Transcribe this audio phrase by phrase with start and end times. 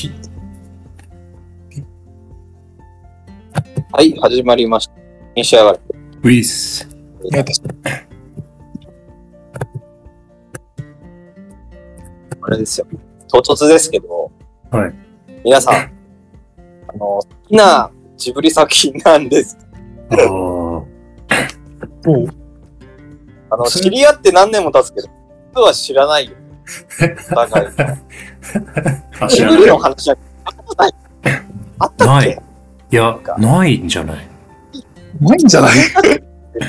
[0.00, 0.10] ピ
[3.92, 4.94] はい、始まりました。
[5.36, 5.80] 召し上がる。
[6.22, 6.88] ウィス。
[12.40, 12.86] あれですよ。
[13.28, 14.32] 唐突ですけど、
[14.70, 14.94] はい。
[15.44, 19.58] 皆さん、あの、好きなジブリ作品なんです。
[20.10, 20.14] あ
[23.50, 25.08] あの、知り合って何年も経つけど、
[25.54, 26.39] 実は知らないよ。
[27.32, 27.66] お互い。
[29.20, 29.66] あ、 知ジブリらない。
[29.68, 30.94] の話はあったない。
[31.78, 32.42] あったっないけ。
[32.92, 34.16] いや、ないんじゃない？
[35.20, 35.72] ないんじゃない？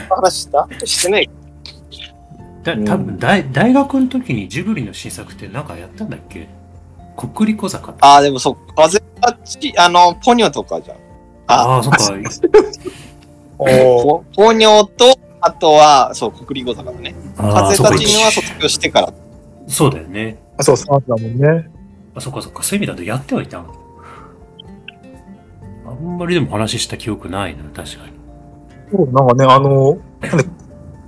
[0.09, 0.67] 話した？
[0.85, 1.29] してない？
[2.63, 6.47] だうん多分大大学の時にジブリの新作ってなんかやったんだっけ？
[7.17, 10.97] 国立小坂ああ、でもそう、風がち、あの、ポニョとかじゃん。
[11.47, 11.99] ああ、そっか。
[13.59, 17.13] おーポポニョと、あとは、そう、国立小坂だね。
[17.37, 19.13] ああ、風そっか立ちぬは卒業してから。
[19.71, 20.37] そうだよね。
[20.57, 21.69] あ、そう、そうだもんね。
[22.15, 22.61] あ、そっかそっか。
[22.63, 23.73] そういう意味だとやってはいたの
[25.85, 28.11] あんまりでも話した記憶ないな、確かに。
[28.91, 29.97] そう、なんかね、あの、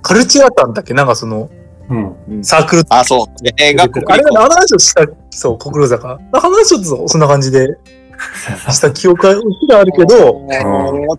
[0.02, 0.94] カルチアタンだっけ？
[0.94, 1.50] なんかその、
[1.90, 1.94] う
[2.34, 2.44] ん。
[2.44, 3.26] サークルあ、そう。
[3.58, 6.12] 映画国あれ立があの話をした、そう、国領坂。
[6.12, 7.76] あの話をちょっとそんな感じで
[8.72, 10.48] した記憶はうっすらあるけど、うん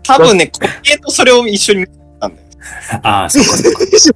[0.04, 1.88] 多分ね、国系とそれを一緒に見
[2.20, 2.48] たんだよ。
[3.04, 4.14] ああ、そっかそっ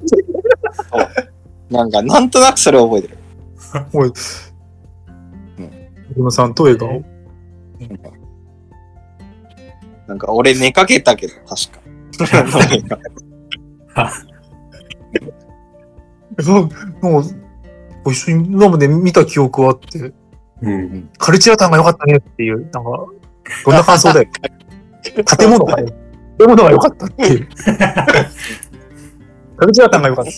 [1.06, 1.09] か。
[1.70, 3.17] なんか、なんとなくそれを覚えてる。
[3.94, 4.12] おい、
[6.16, 7.03] 小野さんと映画を。
[10.08, 11.80] なんか、俺寝かけたけど、確か。
[16.42, 16.70] そう、
[17.02, 17.23] もう、
[18.11, 20.14] 一緒に今まで見た記憶はあって、
[20.61, 21.09] うん。
[21.17, 22.81] カルチアタンが良かったねっていう、なんか、
[23.66, 24.30] どんな感想だよ。
[25.04, 25.92] 建物がね、
[26.38, 27.48] 建物が良かったっていう。
[29.58, 30.31] カルチアタンが良かった。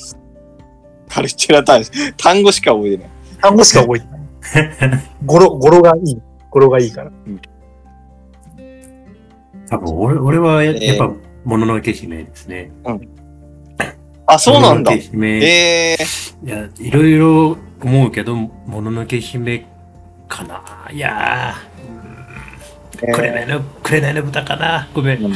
[1.13, 1.83] カルチュラ単
[2.17, 3.11] 単語しか覚えてない。
[3.41, 4.99] 単語しか覚えてない。
[5.25, 6.17] 語呂、 語呂がいい。
[6.49, 7.11] 語呂がいいから。
[9.69, 11.13] 多分俺俺はやえーやっぱ、
[11.45, 12.71] もののけ姫ですね。
[14.27, 14.91] あ、そうなんだ。
[14.91, 15.45] もののけ姫。
[15.45, 15.97] え
[16.43, 19.65] いや、いろいろ思うけど、もののけ姫
[20.27, 20.61] かな。
[20.91, 24.89] いやー、ー、くれないの、くれないの豚かな。
[24.93, 25.33] ごめん。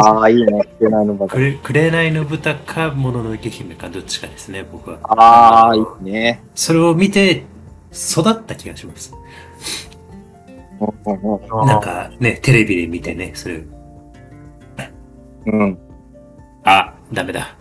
[0.00, 0.62] うんああ、いいね。
[0.78, 1.40] くれないのバカく。
[1.40, 4.98] れ、くれないの豚か、もののけ姫か、どっちかですね、僕は。
[5.02, 6.42] ああ、いいね。
[6.54, 7.44] それを見て、
[7.92, 9.12] 育った気がします。
[11.66, 13.62] なんかね、テレビで見てね、それ。
[15.46, 15.78] うん。
[16.64, 17.56] あ、ダメだ。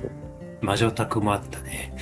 [0.61, 1.93] 魔女宅もあったね。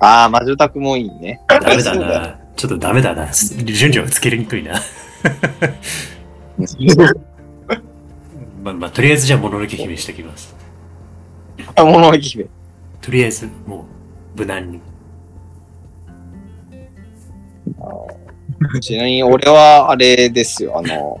[0.00, 1.40] ああ、魔女宅もいいね。
[1.48, 2.40] ダメだな。
[2.56, 3.30] ちょっとダメだな。
[3.32, 4.74] 順序をつけにくいな。
[8.66, 10.56] まあ、まあ、とりあえずじゃあ、もののけ姫にしておきます。
[11.76, 12.46] あ、物のけ姫。
[13.00, 13.84] とりあえず、も
[14.34, 14.80] う、無難に。
[18.80, 20.78] ちなみに、俺はあれですよ。
[20.78, 21.20] あの、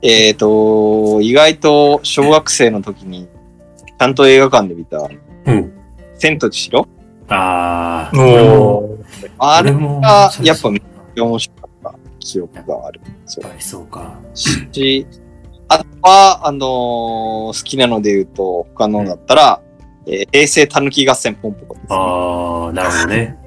[0.00, 3.28] えっ、と、意外と小学生の時に、
[3.86, 5.06] ちゃんと映画館で見た、
[5.44, 5.70] うん。
[6.16, 6.88] 千と千尋？
[7.28, 8.18] あー。
[8.18, 9.30] おー。
[9.38, 13.00] あれが、やっぱ面白かった記憶がある。
[13.26, 14.18] そうそうか。
[14.32, 15.06] し、
[15.72, 19.62] あとは、あのー好きなので言うと、他のだったら、
[20.06, 21.86] えー平成たぬき合戦ポンポコです、ね。
[21.90, 23.38] あー、なるほどね。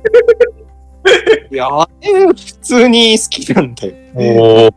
[1.51, 3.93] いや、あれ、普通に好きなんだよ。
[4.15, 4.73] おー。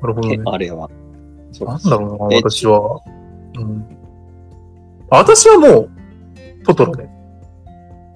[0.00, 0.38] なるほどね。
[0.46, 0.88] あれは。
[1.50, 3.00] そうなんだろうな、え私は。
[3.56, 3.84] うん。
[5.10, 5.90] 私はもう、
[6.64, 7.08] トトロで。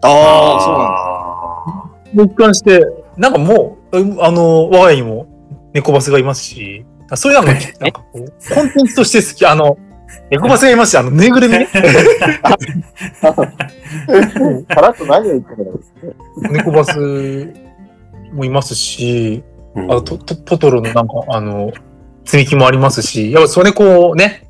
[0.02, 5.26] ああ、もう一貫して、なんかもう、うんあの、我が家にも
[5.74, 9.46] 猫バスがいますし、あそういうのが、なんかこう、コンテンツとして好き。
[9.46, 9.78] あの、
[10.30, 11.68] 猫バスがいますし、あの、ぬいぐるみね。
[11.72, 13.56] そうなん
[14.66, 14.74] だ。
[14.74, 16.98] さらっと何を言ってるんですか猫バス
[18.32, 19.44] もいますし、
[19.74, 21.70] うんあとトトトトロのなんか、あの、
[22.24, 24.48] 積み木もありますし、やっぱそれこうね、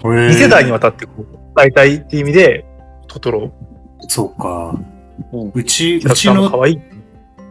[0.00, 1.26] 2世代にわたってこう、
[1.56, 2.66] 伝えたいっていう意味で、
[3.06, 3.52] トトロ、
[4.08, 4.76] そうか。
[5.54, 6.50] うち、うちの。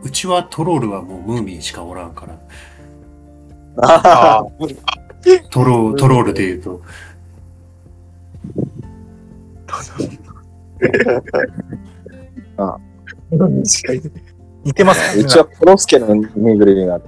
[0.03, 2.37] うちはトロールはもうムーミンしかおらんから。
[3.77, 4.43] あ
[5.49, 6.81] トロ、トロールで言うと。
[14.63, 17.03] 似てますうちはコロスケのぬいぐるみがある。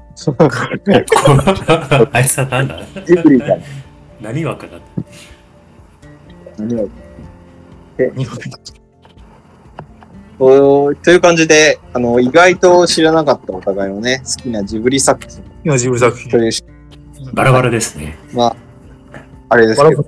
[2.12, 3.62] あいつはなんだジブリじゃん。
[4.22, 4.80] 何枠だ
[6.58, 6.90] 何を
[10.38, 16.38] そうという感じで、あの、意外と知らなかったお互いのね、好きなジブリ作品今ジブリ作品と。
[16.38, 16.52] いう、
[17.34, 18.18] バラバラですね。
[18.34, 18.56] まあ、
[19.50, 20.06] あれですけど、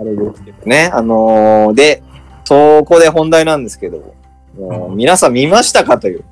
[0.00, 2.02] あれですけどね、あのーで、
[2.44, 4.14] そこで本題なんですけど、
[4.58, 6.24] もう皆さん見ましたかという。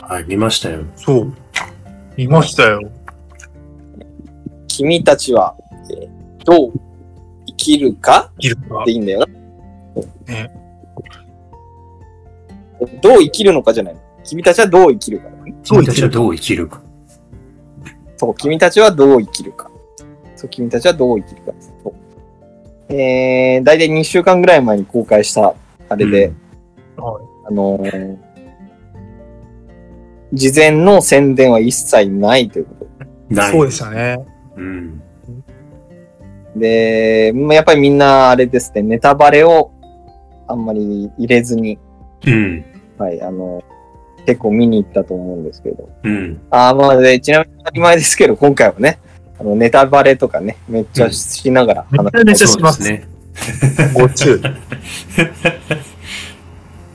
[0.00, 0.84] はい、見ましたよ。
[0.96, 1.32] そう。
[2.16, 2.80] 見ましたよ。
[4.66, 5.54] 君たちは、
[5.90, 6.14] えー
[6.44, 6.72] どう
[7.46, 8.92] 生きるかいるかで。
[8.92, 9.26] いいんだよな。
[10.26, 10.50] ね
[13.02, 14.00] どう生きるのかじゃないの。
[14.24, 15.28] 君たちはどう生きるか。
[15.62, 16.83] 君たちはどう生きるか。
[18.16, 19.70] そう、君たちはどう生きるか。
[20.36, 21.52] そう、君たちはどう生きるか。
[21.82, 21.94] そう
[22.88, 25.54] えー、だいたい2週間ぐらい前に公開した、
[25.88, 26.32] あれで、
[26.96, 28.34] はいあのー
[30.34, 32.86] 事前の宣伝は一切ないというこ
[33.30, 34.18] ないそうでしたね。
[34.56, 35.02] うん。
[36.54, 39.70] とで、まあやっぱりみんなあれですね、ネタバレを
[40.48, 41.78] あんまり入れずに、
[42.26, 42.64] うん。
[42.98, 43.62] はい、あの
[44.26, 45.88] 結構見に行ったと思うんですけど。
[46.02, 46.40] うん。
[46.50, 48.98] あーまあで、ちなみに当たり前ですけど、今回はね、
[49.38, 52.82] あのネタバレとかね、めっちゃしながら話めちゃめちゃします。
[52.82, 53.06] ね。
[53.94, 54.40] ご注意。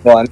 [0.08, 0.26] は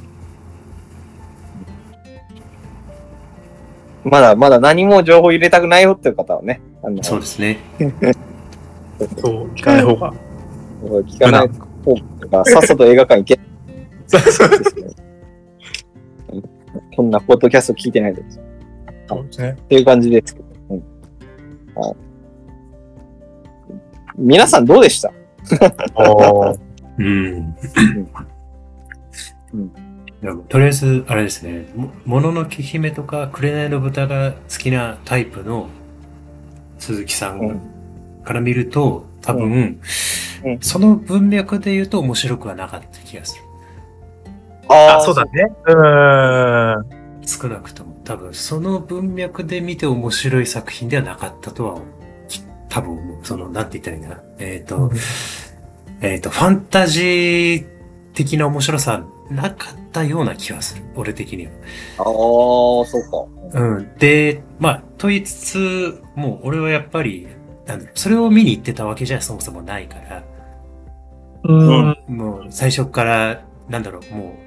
[4.05, 7.59] まだまだ何も情報入れたくないよっていう方はね、あの、そうですね。
[9.21, 10.13] そう、聞かない方が。
[10.81, 11.49] 聞かない
[11.83, 11.93] 方
[12.29, 13.39] が、さっさと映画館行け
[14.07, 15.06] そうそうですね。
[16.77, 18.39] うんこんなポッドキャスト聞いてないです。
[19.07, 19.51] そうですね。
[19.51, 20.45] っていう感じですけど。
[20.69, 20.83] うん。
[21.75, 21.95] はい。
[24.17, 25.11] 皆さんどうでした？
[30.49, 35.69] とりあえず、あれですね、ももののけ姫とか、紅の豚が好きなタイプの
[36.79, 37.61] 鈴木さうんん。
[38.23, 39.79] から見ると、多分、うん。
[40.43, 40.57] うん。
[40.59, 43.43] その文脈で言うと面白くはなかった気がする。
[44.69, 45.51] あ、そうだね。
[45.65, 46.97] うーん。
[47.25, 47.99] 少なくとも。
[48.03, 51.81] 多分、その文脈で見て面白い作品ではなかったとは、
[52.27, 54.21] き多分思う、その、なんて言ったらいいんだな。
[54.39, 54.91] えっ、と、
[56.01, 57.65] えっ、と、ファンタジー
[58.13, 60.83] 的な面白さなかったような気がする。
[60.95, 61.51] 俺的には。
[61.99, 62.05] ああ、
[62.85, 63.59] そうか。
[63.59, 63.95] うん。
[63.97, 67.27] で、まあ、と言いつつ、もう俺はやっぱり、
[67.65, 70.23] なんそれを見に行ってたわけじゃそもそもないから、
[71.43, 71.97] うん。
[72.07, 74.35] もう最初から、なんだろう、も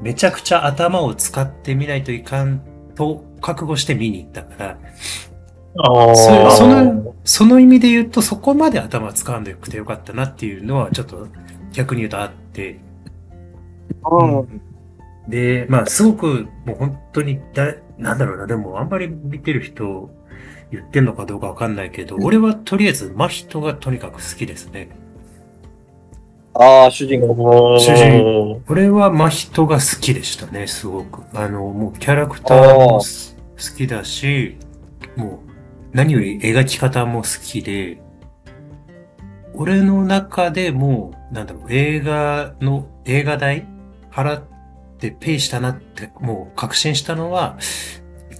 [0.00, 2.60] めちゃくちゃ頭を使ってみないといかん
[2.94, 4.78] と覚悟して見に行ったから、
[5.78, 6.14] ああ。
[6.14, 11.28] そその、その意味で言うとそこまで頭使わんでよくてよかったなっていうのはちょっと
[11.72, 12.80] 逆に言うとあって、
[14.10, 14.60] うん。
[15.28, 20.10] で、まあ、すごく、もう本当にだ、なんだろうな、でも、あんまり見てる人、
[20.70, 24.88] 言ってんのかどうかわかんないけど、俺はとりあえず、真人がとにかく好きですね。
[26.54, 27.78] ああ、主人公。
[27.80, 31.22] 主人俺は真人が好きでしたね、すごく。
[31.36, 34.56] あの、もうキャラクターも好きだし、
[35.16, 38.00] もう、何より描き方も好きで、
[39.52, 43.66] 俺の中でもう、なんだろう、映画の、映画代
[44.12, 44.42] 払っ
[44.98, 47.58] てペイしたなって、もう確信したのは、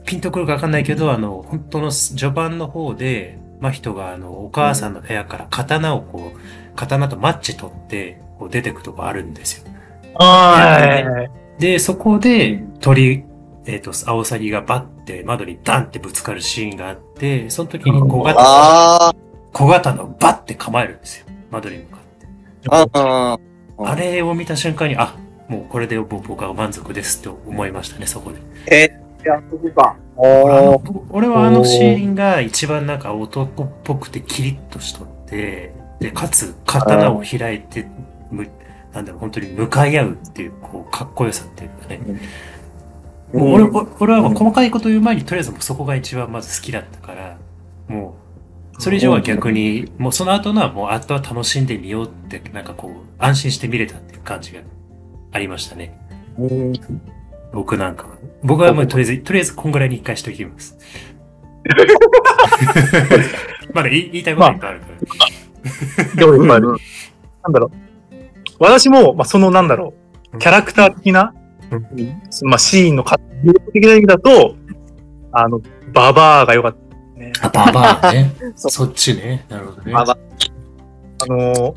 [0.05, 9.71] ピンとくるかわかんないけど、あの、本当の序盤の方で、真人があの、お母さんの部屋から刀をこう、刀とマッチ取って、こう出てくとこあるんですよ。
[10.15, 11.29] は
[11.59, 11.61] い。
[11.61, 13.25] で、そこで鳥、
[13.67, 19.15] えっ、と、アオサギがバッて窓にダンってぶつかるシーンがあって、その時に小型、あ
[19.53, 21.27] 小型のバッて構えるんですよ。
[21.51, 22.69] 窓に向かって。
[22.69, 23.55] あ、あうん
[23.87, 25.17] あれを見た瞬間に、あ、
[25.49, 28.39] もうこれで僕は満足ですって思いましたね、そこで。
[28.71, 28.91] え、
[29.25, 29.97] やっとくか。
[30.17, 37.87] 俺はあのシーンが一番なんか男っぽくてキリッとしとって、で、かつ刀を開いて、
[38.31, 38.47] む
[38.93, 42.01] なんだろう、本当に向かい合うっていう、こう、かっこよさっていうかね。
[42.07, 42.21] うん
[43.33, 47.37] もう俺俺俺はもう細かいこと言う前に、とりあえずもうそこが一番まず好きだったから、
[47.89, 48.15] も
[48.79, 54.61] う、それ以上は逆に、もうその後のはもう後は楽しんでみようって、なんかこう、安心して見れたっていう感じが
[55.33, 55.99] ありましたね。
[56.39, 56.73] うん
[57.53, 58.11] 僕なんかは。
[58.45, 60.79] 僕はもうとりあえず、とりあえずこんぐらいに一回しときます。
[63.75, 64.97] まだ言いたいこといっぱいあるから。
[66.17, 66.67] でもやっぱり、
[67.43, 67.85] なんだろう。
[68.59, 69.95] 私も、まあ、そのなんだろ
[70.33, 71.35] う、キャラクター的な、
[72.43, 73.19] まあ、シーンのか
[73.73, 74.57] 的な意味だと、
[75.33, 75.61] あの、
[75.93, 77.33] ババアが良かったね。
[77.41, 78.33] あ、ババアね。
[78.55, 79.45] そそっちね。
[79.49, 79.93] なるほどね。
[79.93, 80.17] ババ
[81.23, 81.75] あの、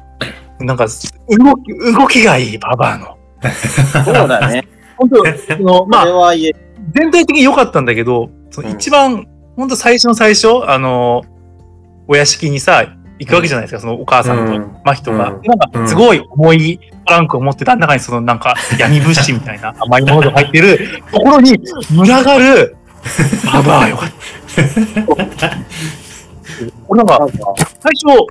[0.59, 3.17] なんか、動き、動きがいい、ババアの。
[4.03, 4.67] そうだね。
[4.97, 6.33] 本当その、 まあ、
[6.91, 11.23] 全体的に良かったんだけど、その一番、本当最初の最初、あの、
[12.07, 12.85] お屋敷にさ、
[13.19, 15.29] 行くわけじゃないですか、そのお母さんとうん真人が。
[15.31, 21.57] うんなんか、すごい重いトランクを持ってた中にそのなんか闇物資みたいな 甘いものが入ってるところに
[21.91, 22.75] 群がる
[23.53, 24.09] ババアよかっ
[25.37, 25.51] た。
[26.87, 27.27] 俺なんか、
[27.79, 28.25] 最初、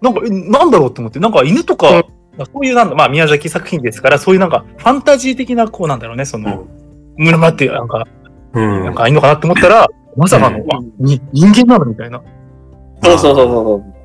[0.00, 2.02] なんか、えなんだろうって思って、なんか犬とか、
[2.38, 6.64] そういうなんだ、まあ宮崎作品ですから、そういうなんかファンタジー的な、こうなんだろうね、その、
[7.16, 8.06] 村間ってなんか、
[8.52, 8.84] うん。
[8.84, 10.64] なんかいいのかなって思ったら、まさかの、うん
[10.98, 12.20] 人間なのみたいな。
[13.02, 13.99] そうそうそうそう。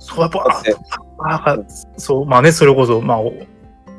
[0.00, 1.58] そう、やっぱ、
[1.96, 3.32] そう、まあね、それこそ、まあお、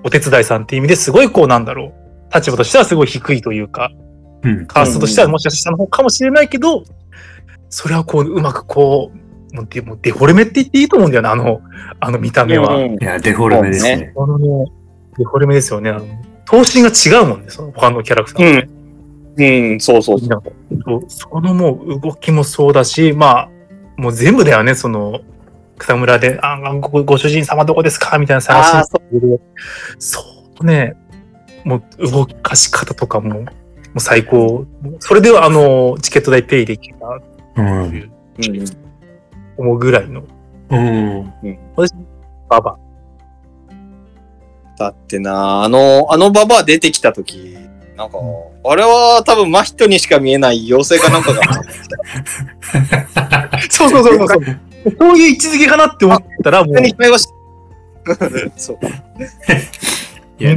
[0.04, 1.94] お手伝いさんっていう意味ですごいこうなんだろ
[2.32, 2.36] う。
[2.36, 3.92] 立場としてはすごい低いというか、
[4.44, 4.66] うん。
[4.66, 6.84] カーストとしてはもしかしたら下の方かもしれないけど、
[7.70, 11.62] それはこう、うまくこう、もうデもうデフォルメって言っていいと思うんだよな、あの、
[12.00, 12.76] あの見た目は。
[12.76, 14.14] うんいや、デフォルメですね。
[14.18, 14.48] あのね、
[15.18, 15.90] デフォルメですよね。
[15.90, 16.06] あの、
[16.46, 19.72] 頭身が違うもんね、その他のキャラクターとね。
[19.74, 20.30] うん、そうそうそう。
[20.86, 23.50] そうそのもう動きもそうだし、まあ、
[23.98, 25.22] もう全部だよね、その、
[25.82, 28.18] 草むらで、あ、ごご主人様どこですか？
[28.20, 29.02] みたいな探しああ、そ
[30.00, 30.24] そ
[30.62, 30.96] うね、
[31.64, 33.48] もう動かし方とかも、も
[33.96, 34.66] う最高。
[35.00, 37.06] それではあの、チケット代ペイできた
[37.56, 37.82] うん。
[37.84, 37.84] う。
[37.88, 38.66] うん
[39.58, 40.24] 思うぐらいの、
[40.70, 41.34] うん。
[42.50, 42.78] ババ。
[44.80, 47.56] だってな、あの、あのババア出てきたとき、
[47.96, 48.18] なんか、
[48.64, 51.42] あれは多分真人にしか見えない妖精かなんかが。
[53.72, 54.40] そうそうそうそう。
[55.00, 56.76] そういう位置づけかなって思ったら、もう
[58.58, 58.78] そう。
[60.40, 60.56] いや、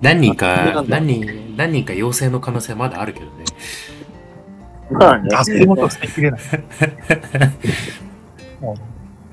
[0.00, 3.32] 何人なか何人、何人か妖精の可能性はまだあるけどね。
[4.90, 5.28] まあね。
[5.36, 6.40] あ、そうと伝えきれない。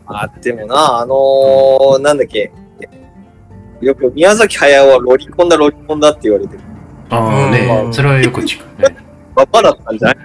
[0.08, 2.52] あ、でもな、あのー、なんだっけ。
[3.82, 6.60] よく宮崎駿はロリコンだ、ロリコンだって言われてる。
[7.10, 8.96] ああうんね、それはよく聞くね。
[9.36, 10.18] ババアだったんじゃない？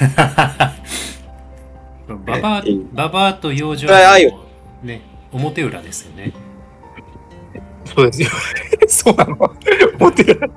[2.26, 4.38] ババアええ、ババアと幼女それは愛の
[4.82, 5.00] ね、
[5.32, 6.32] 表裏ですよね。
[7.84, 8.28] そうですよ。
[8.88, 9.36] そうなの？
[9.98, 10.50] 思ってる。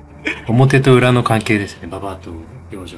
[0.47, 2.29] 表と裏の関係ですね、ババアと
[2.71, 2.97] 幼女。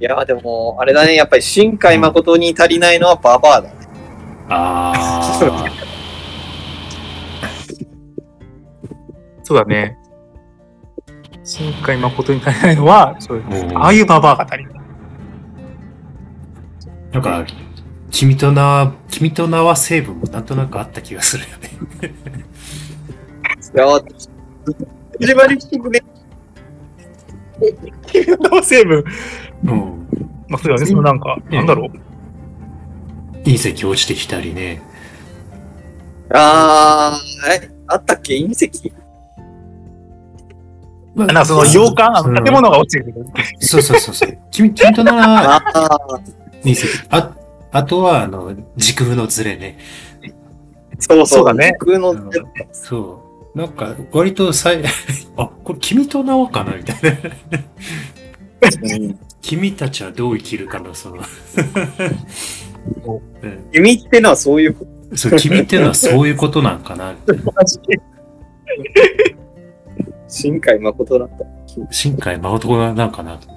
[0.00, 3.74] や、でも、あれだね、やっぱり新海誠に足りないのはババアだね。
[4.48, 5.40] あ
[9.42, 9.96] そうだね。
[11.44, 14.74] 新海誠に足りないのは、そうあ、もうああいうババアが足りない。
[17.12, 17.44] なんか、
[18.10, 21.70] 君と名、君と名は成分もなんとなくあった気がするよね。
[23.74, 23.86] いや、
[25.20, 26.00] 始まりっぽくね。
[28.06, 29.04] 君の成分。
[29.64, 30.08] うん。
[30.48, 30.86] まあ、そうだね。
[30.86, 31.90] そのなんか、うんなんだろう。
[33.44, 34.80] 隕石落ちてきたりね。
[36.32, 38.34] あー、え、あったっけ？
[38.36, 38.92] 隕石？
[41.14, 43.26] まなんかその洋館、あ建物が落ちてくる。
[43.60, 44.38] そうそうそうそう。
[44.50, 46.00] 君、君と名はあ。
[47.10, 47.36] あ、
[47.70, 49.78] あとは、あの、時空のズレね。
[50.98, 52.30] そうそうだね空の、うん
[52.72, 53.20] そ
[53.54, 53.58] う。
[53.58, 54.82] なんか、割とさい、
[55.36, 57.10] あ、これ君と名はかなみたいな。
[58.96, 61.16] うん君たちはどう生きるかの、その、
[63.04, 67.14] おうん弓ってのはそういうこそう、君っていうのはそういうことなんかな。
[70.34, 71.44] 新海誠だった。
[71.92, 73.46] 新海誠がなんかなと。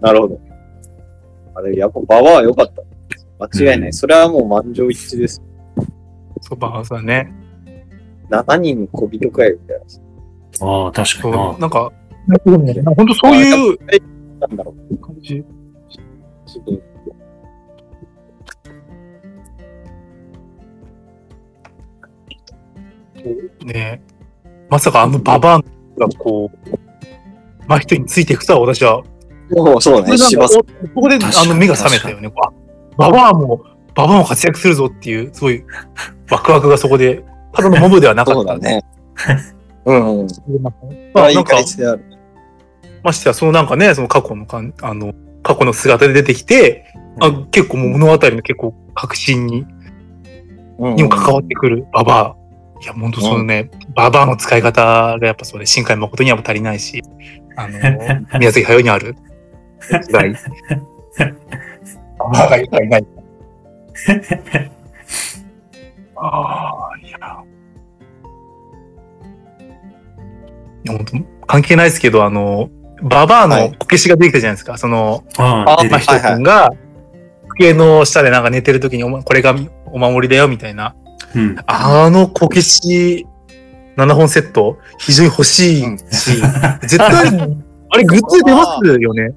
[0.00, 0.40] なるほど。
[1.54, 2.82] あれ、やっぱババアは良かった。
[3.44, 3.88] 間違いない。
[3.88, 5.42] うんそれはもう満場一致です。
[6.40, 7.30] そう、ババアさんね。
[8.30, 9.80] 7人の小人かよ、みたい
[10.62, 11.58] ああ、確かにな。
[11.58, 11.92] なんか、
[12.96, 13.78] 本当そういう
[14.40, 14.48] な。
[14.48, 14.96] なんだろう。
[14.96, 15.44] 感じ。
[23.64, 24.02] ね
[24.70, 25.58] まさかあのババア
[25.98, 26.78] がこう、
[27.66, 29.02] 真人についていくとは私は、
[29.50, 30.62] もうそうね、これなんか芝さん。
[30.62, 32.30] ここであの目が覚めたよね。
[32.36, 32.50] あ
[32.96, 35.64] ババアも、ババアも活躍するぞっていう、すごい
[36.30, 38.58] ワクワクがそこで、ただのモブではなかったそうだ。
[38.58, 38.84] ね。
[39.86, 40.26] うんうん。
[40.62, 40.72] ま
[41.14, 42.04] まあ、いいあなんか感、じである。
[43.02, 46.84] ましてや、そのなんかね、その過去のかん、あの、過去の姿で出てきて、
[47.20, 49.60] あ結構もう物語の結構核心に、
[50.78, 52.37] うんにも関わってくるババア。
[52.80, 57.02] いや、本当そのね、ババアの使い方がやっぱそれ、新海誠には足りないし、
[57.56, 57.78] あの、
[58.38, 59.16] 宮崎駿にある
[59.92, 60.34] 違い。
[62.18, 63.06] ババアが足りない。
[66.16, 67.18] ああ、いや。
[70.84, 72.70] いや、本当関係ないですけど、あの、
[73.02, 74.78] ババアのこけしができたじゃないですか。
[74.78, 76.14] その、ああ、あ出てきた。
[76.14, 76.70] 真人君が、
[77.58, 79.54] 机の下でなんか寝てる時におま、これが
[79.86, 80.94] お守りだよ、みたいな。
[81.34, 81.56] うん。
[81.66, 83.26] あのこけし
[83.96, 86.36] 7本セット、非常に欲しいし、
[86.82, 87.08] 絶対、
[87.90, 89.34] あれグッズで出ますよね。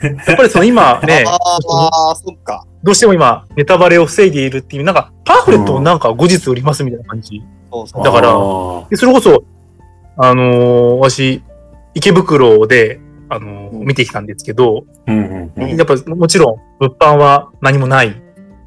[0.26, 2.64] やっぱりその今ね、ああ、そっか。
[2.82, 7.42] どうしても今、ネタバレを防いでいるっていう、なんか、パンフレットをなんか後日売りますみたいな感じ。
[7.70, 8.04] そうそう。
[8.04, 9.42] だからあでそれこそ、
[10.16, 11.42] あのー、私、
[11.94, 15.76] 池袋で、あのーうん見てきたんですけど、うんうんうん。
[15.76, 18.08] やっぱもちろん物販は何もない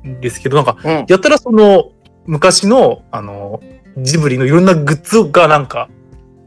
[0.08, 1.06] んですけど、なんか、うん。
[1.08, 1.92] やったらその、
[2.26, 5.90] 昔の、あのー、ジブリのいろんなグッズがなんか、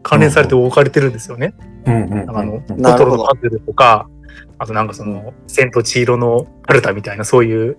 [0.02, 1.54] 関連されて置かれてるんですよね。
[1.86, 4.08] うんあの、うんトトロのパズルとか、
[4.58, 7.76] あとなんかその、千と千尋のカルタみたいなそういう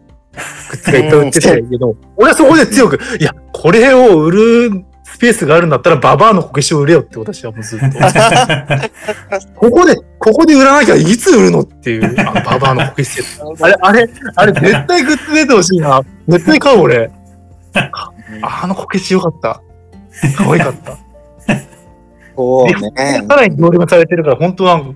[0.70, 7.86] グッズがいっぱい売ってたけど、俺はそこで強く、いや、これを売るスペースがあるんだったら、ババアのこけしを売れよって私はもうずっと。
[9.56, 13.22] ここで、ここで売らなきゃいつ売るのっていう、あのババアのこけし。
[13.62, 16.02] あれ、あれ、あれ絶対グッズ出てほしいな。
[16.28, 17.12] 絶対買う俺。
[18.42, 19.62] あのこけしよかった。
[20.38, 20.98] 可愛かった。
[22.36, 23.26] そうでね。
[23.28, 24.96] さらに行列されてるから、本当なんか、いや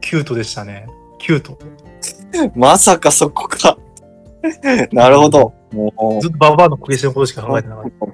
[0.00, 0.86] キュートでしたね。
[1.18, 1.58] キュート。
[2.54, 3.76] まさかそこか。
[4.92, 5.52] なるほど。
[5.72, 8.06] もずっとババアのこけしのことしか考えてなかった。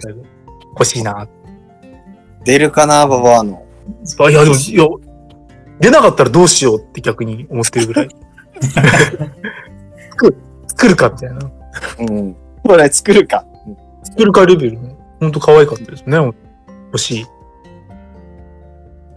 [0.70, 1.24] 欲しいな。
[1.24, 1.28] う、
[2.44, 3.64] 出るかな、ババアの。
[4.20, 4.84] あいや、でも、いや、
[5.80, 8.08] 出なかったらどうしようって逆に思ってるぐらい。
[10.10, 10.36] 作る、
[10.68, 11.38] 作るかみたいな。
[12.00, 12.36] うん。
[12.64, 13.44] これ作るか。
[14.04, 14.96] 作るかレベルね。
[15.20, 16.16] ほんと可愛かったですね。
[16.16, 16.34] 欲
[16.98, 17.26] しい。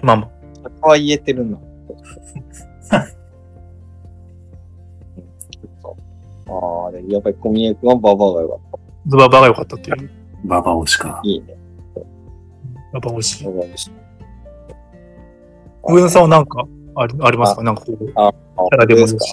[0.01, 0.29] まあまあ。
[0.63, 1.57] そこは言えてるな。
[6.53, 10.11] ああ、でやっぱり小宮君はババアがよかっズババが良かったっていう。
[10.45, 11.21] ババ推しかた。。
[11.23, 11.57] いいね。
[12.93, 13.51] やっぱ欲しいバ。
[13.51, 13.91] バアです
[15.83, 17.63] 上田さんはなんかありありますか？
[17.63, 19.23] なんかこう、あキャラでもですか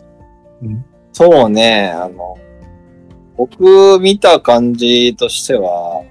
[1.13, 2.37] そうね、あの、
[3.39, 6.03] 僕見た感じとしては、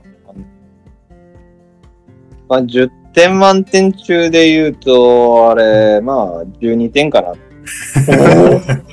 [2.48, 7.34] まあ、10点満点中で言うと、あれ、まあ、12点かな。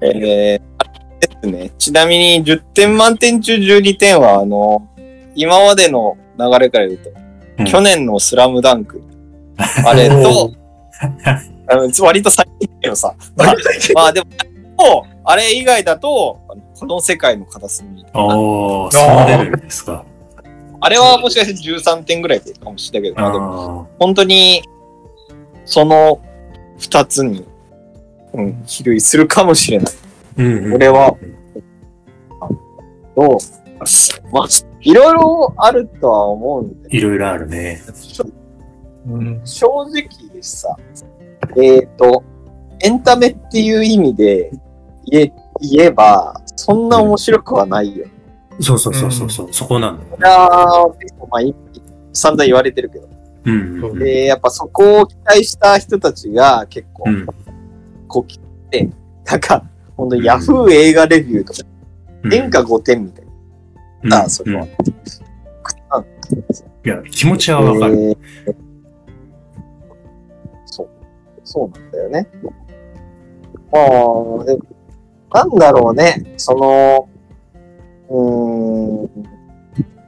[0.00, 0.60] えー、で
[1.42, 1.72] すね。
[1.78, 4.86] ちなみに10点満点中12点は、あの、
[5.34, 7.28] 今までの流れから言うと、うん
[7.66, 9.02] 去年のスラムダンク、
[9.84, 10.52] あれと、
[11.66, 13.54] あの割と最近だけどさ、 まあ、
[13.94, 14.26] まあでも、
[14.78, 16.40] もうあれ以外だと、
[16.78, 18.04] この世界の片隅。
[18.14, 20.04] おー、そのレベルですか。
[20.80, 24.62] あれはもしかして13点ぐらいでかもしれないけど、まあでもあ本当に、
[25.64, 26.20] その
[26.78, 27.44] 二つに、
[28.32, 29.92] うん、比類するかもしれない。
[29.92, 29.98] ー
[30.36, 31.16] うんうん俺は
[33.18, 33.38] と、
[34.32, 34.46] まあ、
[34.80, 37.82] いろいろあるとは思うんで、いろいろあるね。
[39.08, 39.40] うん。
[39.44, 40.08] 正直
[40.40, 40.76] さ、
[41.56, 42.22] えっ、と、
[42.80, 44.52] エンタメっていう意味で
[45.10, 48.06] 言え言えば、そんな面白くはないよ。
[48.60, 51.54] そうそうそうそうそう、そこなんだよいやーまあ、い
[52.12, 53.08] 散々言われてるけど。
[53.44, 53.98] うんうんうん。
[53.98, 57.26] で、やっぱそこを期待した人たちが結構う、ん
[58.08, 58.40] こう来
[58.70, 58.88] て、
[59.24, 59.64] なんか、
[59.96, 61.60] ほんとヤフー映画レビューとか、
[62.24, 63.24] うん演歌5点みたい
[64.02, 64.62] うんな、それは。
[64.62, 64.68] うん
[66.84, 67.94] いや、気持ちはわかる。
[67.94, 68.16] えー
[70.66, 70.88] そう。
[71.44, 72.28] そうなんだよね。
[73.72, 74.60] まあ、でも
[75.32, 76.34] なんだろうね。
[76.36, 77.08] その、
[78.08, 79.10] うーん、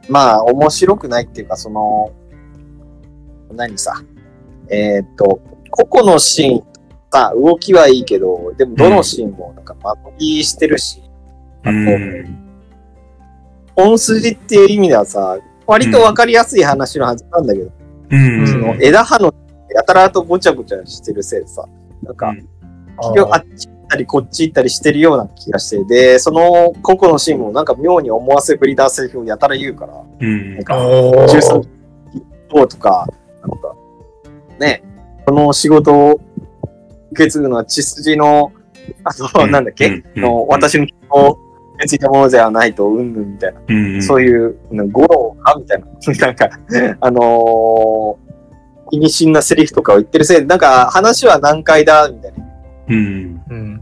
[0.08, 2.12] まあ、面白くないっていうか、その、
[3.52, 4.02] 何さ、
[4.68, 6.64] えーっと、個々のシーン、
[7.12, 11.02] さ、動きはいいけど、でもどのシーンもなんか、まとりしてるし、
[11.64, 12.52] うん。
[13.74, 17.70] 本筋っていう意味ではさ、割とわかりやすい話のはずなんだけど、
[18.10, 18.46] うん。
[18.46, 19.34] その枝葉の
[19.74, 21.64] やたらとごちゃごちゃしてるせいでさ、
[22.02, 30.64] なんか、結局あっち行ったりこっち行ったりしてるような気がして、で、その個々のシーンもなんか妙に思わせぶりなセリフをやたら言うから、うんなん。
[30.64, 31.68] か、おー13
[32.54, 33.06] どうとか、
[33.42, 33.74] なんか、
[34.60, 34.82] ね、
[35.26, 36.20] この仕事を
[37.12, 38.52] 受け継ぐのは血筋の、
[39.04, 40.90] あの、なんだっけ、うんの私の受
[41.80, 43.60] け継いだものではないと、うんぬんみたいな。
[43.66, 44.02] うん。
[44.02, 45.86] そういう、うん語呂かみたいな、
[46.26, 46.48] なんか、
[47.00, 48.30] あのー、
[48.92, 52.49] 意味深なセリフとかを言ってるせいで、なんか話は難解だ、みたいな。
[52.90, 53.42] うん。
[53.48, 53.80] うん。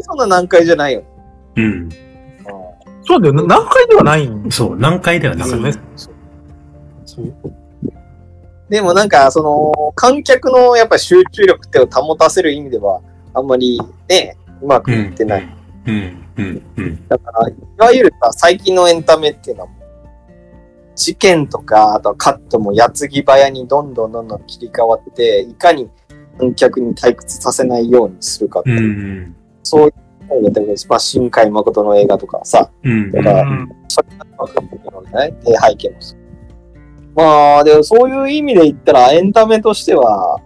[0.00, 1.02] そんな難解じゃないよ。
[1.56, 1.88] うん。
[3.02, 3.34] そうだよ。
[3.34, 5.72] な何回ではないんでそう、難解ではなすよねい。。
[7.04, 7.34] そう。
[8.68, 13.00] でもなんか、その、観客のやっぱり集中力ってを保たせる意味では、
[13.34, 15.56] あんまりね、うまくいってない。
[15.86, 16.24] うん。
[16.36, 16.62] うん。
[16.76, 17.08] うん。
[17.08, 19.68] だから、いわゆるさ、最近のエンタメっていうのは、
[20.94, 25.90] 事件とか、あとはカットも矢継ぎ早にどんどんどんどん切り替わって、いかに
[26.40, 29.36] 観客に退屈させないようにするかってういう、ん。
[29.62, 30.86] そういうのをやってるんです。
[30.88, 33.10] まあ、新海誠の映画とかさ、うん。
[33.10, 34.54] だからうんそれが分
[35.10, 35.96] か背景も。
[37.14, 40.40] まあ、でもそういう意味で言ったら、エンタメとしては、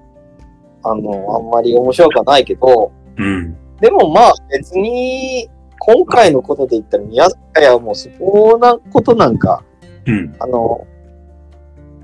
[0.82, 3.56] あの、あんまり面白くはないけど、うん。
[3.80, 9.62] でもまあ別に、今回のことで言ったら宮崎駿はもうそこなことなんか
[10.06, 10.34] うん。
[10.38, 10.86] あの、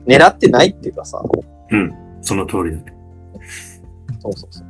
[0.07, 1.23] 狙ってないっていうかさ、
[1.71, 1.95] うん。
[2.21, 3.00] その通りだね。
[4.21, 4.67] そうそうそう。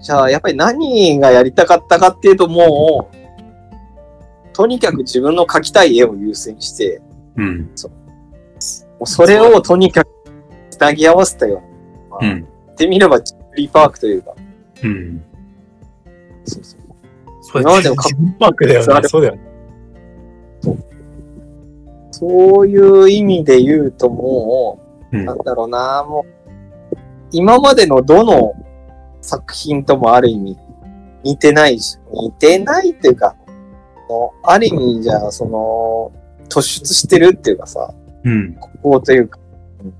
[0.00, 3.16] じゃあ、やっぱり何がやりたかったかっていうと、もう、
[4.52, 7.00] とにかく自分の描きたい絵を優先して、
[7.36, 7.58] うん。
[7.60, 7.68] も
[9.00, 10.10] うそれをとにかく
[10.70, 11.62] つなぎ合わせたよ
[12.20, 12.40] うな、うん。
[12.40, 14.34] 言ってみればジブリパークというか、
[14.82, 15.22] うん。
[16.44, 16.80] そうそう
[17.40, 18.80] そう今までもジブリパークだよ。
[18.80, 19.48] ねそうだよね。
[22.10, 24.80] そういう意味で言うとも
[25.12, 26.37] う、うんなんだろうな、もう、
[27.32, 28.54] 今までのどの
[29.20, 30.56] 作品ともある意味
[31.24, 33.36] 似てないし、似てないっていうか、
[34.08, 36.12] のある意味じゃあ、その、
[36.48, 37.92] 突出してるっていうかさ、
[38.24, 38.54] うん。
[38.54, 39.38] ここというか、
[39.82, 39.94] うん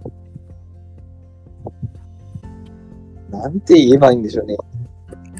[3.30, 4.56] なんて言えばいいんでしょうね。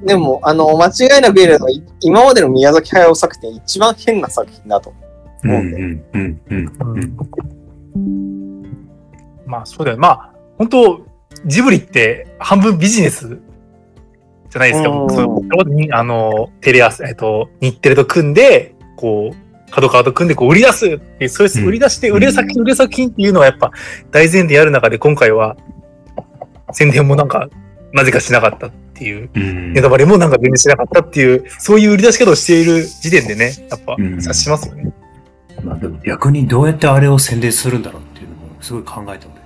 [0.05, 4.92] でも、あの、間違いなく言えるのは、い今までの宮崎駿作品一番変な作品だと。
[5.42, 5.51] うん。
[5.51, 6.05] うん。
[6.12, 6.40] うん。
[7.94, 8.88] うん。
[9.46, 9.98] まあそうだよ。
[9.98, 11.01] まあ、本当
[11.46, 14.88] ジブリって半分ビジネスじゃないですか。
[14.88, 23.70] うんそうにあの、テレ朝、えっと、日テレと組んで、こう、角川と組んでこう売り出すっていう、そういううん売り出して売れる作品、売れる作品っていうのはやっぱ
[24.11, 25.57] 大前提やる中で今回は
[26.72, 27.48] 宣伝もなんか、
[27.92, 34.92] なぜかしなかったっていう、うんネタバレもなんか全然しなかったっていう、そういう売り出し方をしている時点でね、やっぱうん察しますよね。
[35.62, 39.40] まあでも逆にどうやってあれを宣伝するんだろうっていうのもすごい考えたので。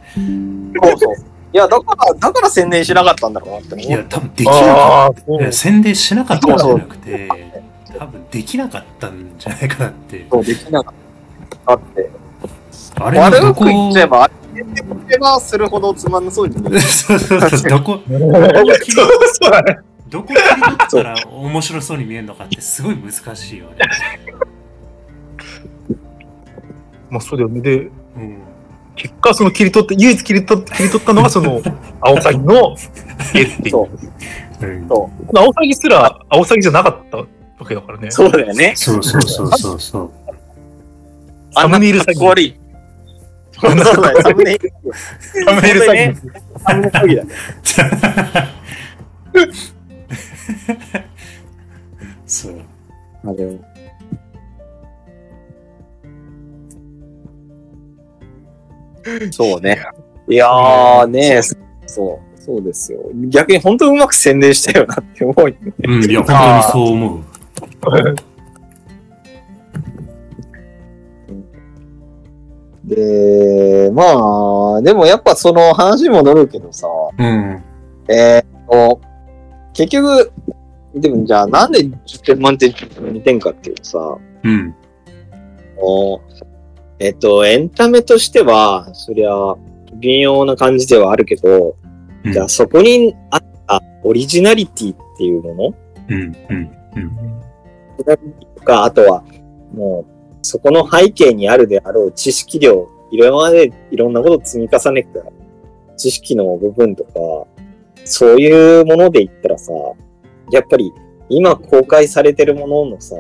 [0.81, 1.32] そうそう。
[1.53, 3.83] いや、だから、だから宣伝しなかったんだろうなって。
[3.83, 5.33] いや、多分できなかった。
[5.33, 7.29] いや宣伝しなかったんじゃなくて、
[7.99, 10.27] 多分できなかったんじゃないかなって。
[10.31, 10.95] そうできなかっ
[11.67, 12.11] たって。
[12.97, 16.81] あれの悪くどこ言っちゃえば、あれでもればするほどつまんなそうに見える。
[16.81, 18.01] そうそうそう、どこ。
[20.09, 23.77] どこ切り取ったら面白そうに見えるのかってすごい難しいよね。
[27.09, 27.61] まあそうだよね。
[27.63, 28.02] で、うん。
[28.97, 31.61] 結果、その切り取って、唯一切り取っ切り取ったのが、その、
[32.01, 32.77] アオサギの
[33.35, 33.73] 絵っていう。
[33.73, 33.89] そ
[35.33, 37.27] うアオサギすら、アオサギじゃなかったわ
[37.67, 38.11] けだからね。
[38.11, 38.75] そうだよね。
[38.77, 40.11] そうそうそうそうそう。
[41.55, 42.25] サムネイル詐欺。
[42.25, 42.57] 悪い。
[43.53, 44.73] そうだよ、サムネイル。
[45.45, 46.17] サムネイル詐欺。
[46.65, 47.33] サムネイル詐欺だね。
[52.27, 52.61] そう。
[53.25, 53.72] あでも
[59.31, 59.85] そうね。
[60.29, 61.41] いやーね、
[61.87, 63.01] そう、そうですよ。
[63.29, 65.57] 逆に本当うまく宣伝したよなって思うよね。
[65.85, 67.21] うん、いや、 本当にそう思う。
[72.85, 74.03] で、ま
[74.79, 77.63] あ、でもやっぱその話に戻るけどさ、うん。
[78.09, 79.01] えーっと、
[79.73, 80.33] 結局、
[80.95, 84.75] でもじゃあなんで10点満点2点かっていうとさ、うん。
[85.79, 86.21] お
[87.03, 89.33] えっと、エンタメとしては、そりゃ、
[89.95, 91.77] 微妙な感じではあるけど、
[92.25, 95.75] うんじゃあそこにあったオリジナリティっていうもの？
[96.09, 96.23] うん。
[96.23, 97.41] うん。
[98.57, 99.25] とか、あとは、
[99.75, 105.27] もう、そこの背景にあるであろう知識量、今までいろんなこと積み重ねてた
[105.97, 107.11] 知識の部分とか、
[108.05, 109.73] そういうもので言ったらさ、
[110.53, 110.93] やっぱり
[111.29, 113.17] 今公開されてるもののさ、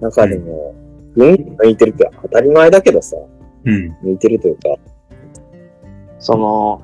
[0.00, 0.87] 中でも、うん、
[1.18, 3.16] 抜いてるって当たり前だけどさ、
[3.64, 3.96] うん。
[4.04, 4.62] 抜いてるというか、
[6.18, 6.82] その、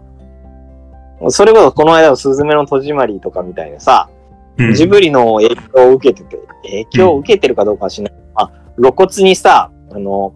[1.31, 4.11] それこそこの間のスズメの戸締まりとかみたいなさ、
[4.59, 4.75] うん。
[4.75, 8.13] ジブリの影響を受けてて、影響を受けてるかどうかはしない。
[8.35, 10.35] まあ、露骨にさ、あの、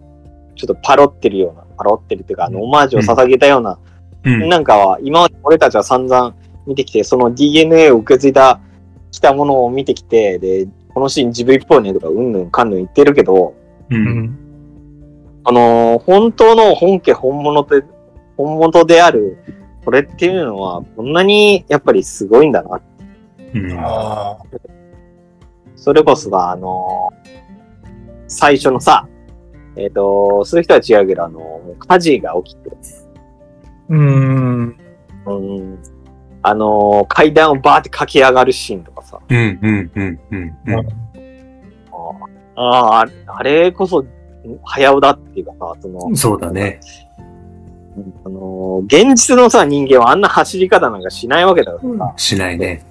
[0.55, 3.79] ちょっとパロってるような、パロってるっていうか、あの、オマージュを捧げたような、
[4.23, 4.49] うん。
[4.49, 6.35] なんかは、今まで俺たちは散々
[6.65, 8.59] 見てきて、その DNA を受け継いだ、
[9.11, 13.55] きたものを見てきて、で、このシーンジブリっぽいねとか、うんぬんかんぬん言ってるけど、
[13.89, 13.95] う。
[13.95, 14.39] うんん。
[15.43, 17.83] あのー本当の本家本物で、
[18.37, 19.37] 本物である、
[19.83, 22.81] これっていうのは、こんなにやっぱりすごいんだな。
[23.53, 23.79] うん。
[23.79, 24.37] ああ。
[25.75, 27.29] それこそさ、あのー
[28.31, 29.07] 最初のさ、
[29.75, 32.69] えっ、と、そういう人は違うけど、あのー火事が起きて、
[33.89, 34.77] うん。
[35.25, 35.79] うん、
[36.43, 39.59] あのー階段をバーって駆け上がるシーンとかさ、うん。
[39.61, 39.91] うん。
[39.95, 40.19] うん。
[40.31, 40.57] うん。
[40.67, 40.87] うん。
[42.61, 44.05] ああ、あれこそ、
[44.65, 46.81] 早尾だっていうかさ、その、そうだね。
[47.97, 52.83] うんあのー現実のさ、人間はあんな走り方なんかしないわけだからさ、しないね。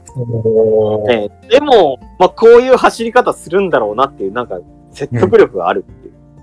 [1.07, 4.59] ねでも、まあ、こういう走り方するんだろうなっていう、なんか、
[4.90, 5.85] 説得力がある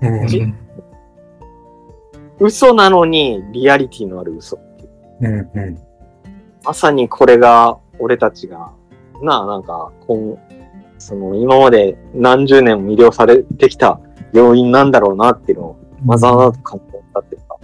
[0.00, 0.22] ていう。
[0.22, 0.26] うん。
[0.28, 0.42] じ
[2.38, 4.90] 嘘なのに、リアリティのある嘘っていう。
[5.20, 5.62] うん。
[5.64, 5.78] うん。
[6.64, 8.72] まさにこれが、俺たちが、
[9.22, 10.36] なあ、なんか、今、
[10.98, 14.00] その、今まで何十年も魅了されてきた
[14.32, 17.56] 要因なんだろうなっていうのを、まざまざと感動したっていうか。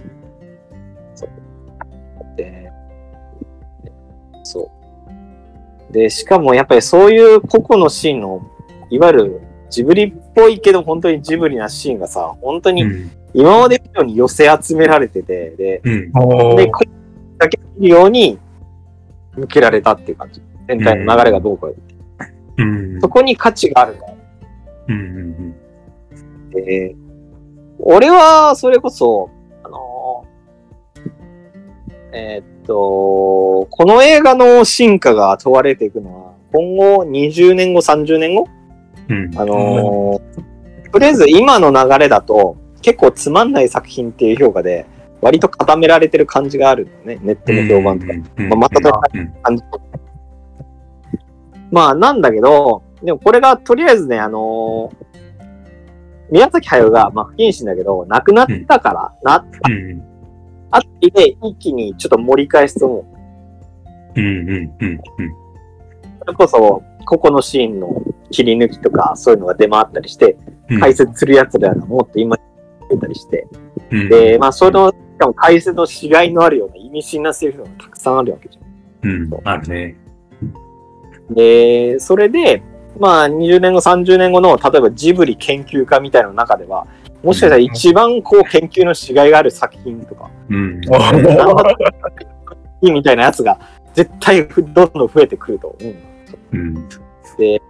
[1.15, 2.37] そう。
[2.37, 2.71] で、
[4.43, 4.71] そ
[5.89, 5.93] う。
[5.93, 8.41] で、しかもやっぱりそういう個々のシーンの、
[8.89, 13.11] いわゆるジブリっぽいけど本当にジブリなシーンがさ、本当にうん。
[13.35, 16.55] 今まで以上に寄せ集められてて、で、うん。
[16.55, 16.89] で、これ
[17.39, 18.37] だけ見るように
[19.35, 20.41] 向けられたっていう感じ。
[20.67, 21.67] 全体の流れがどうか。
[22.57, 23.01] うん。
[23.01, 24.05] そこに価値があるんだ
[24.87, 24.95] うん。
[24.95, 26.49] うん。
[26.51, 26.95] で、
[27.79, 29.29] 俺はそれこそ、
[29.63, 31.11] あのー
[32.15, 38.47] えーっと、この映画の進化が問われていくのは、今後20年後、30年後？
[39.09, 39.31] うん。
[39.37, 40.53] あのー
[40.93, 44.85] とりあえず今の流れだと、結構つまんない作品っていう評価で、
[45.21, 47.19] 割と固められてる感じがあるんだよね。
[47.23, 48.13] ネットの評判とか。
[48.37, 48.49] うん。
[48.49, 48.77] まあまた
[49.13, 49.63] うん感じ。
[51.73, 55.13] まあ、なんだけど、でもこれがとりあえずね、あのー
[56.31, 60.01] 宮崎駿が、まあ、不謹慎だけど、亡くなったから、な、うん。
[60.71, 63.05] あってで、一気にちょっと盛り返すと思
[64.15, 64.19] う。
[64.19, 64.25] うん。
[64.25, 64.73] うん。
[64.81, 64.99] うん。
[66.19, 70.35] それこそ、個々のシーンの切り抜きとか、そういうのが出回ったりして、
[70.69, 70.79] うん。
[70.79, 72.35] 解説するやつらがもっと今
[72.89, 73.47] 出たりして、
[73.91, 74.09] うん。
[74.09, 79.11] で、まあ、その、しかも解説のしがいのあるような意味深なセリフがたくさんあるわけじゃん。
[79.11, 79.29] うん。
[79.43, 79.97] あるね。
[81.29, 82.63] で、それで、
[82.99, 86.85] まあ、20年後、30年後の、例えばジブリ研究家みたいなの中では、
[87.23, 90.81] もしかしたら一番こう研究のしがいがある作品とか、うん。
[92.81, 93.57] みたいなやつが
[93.93, 95.95] 絶対どんどん増えてくると思う。
[96.51, 96.73] うん。
[97.37, 97.61] で、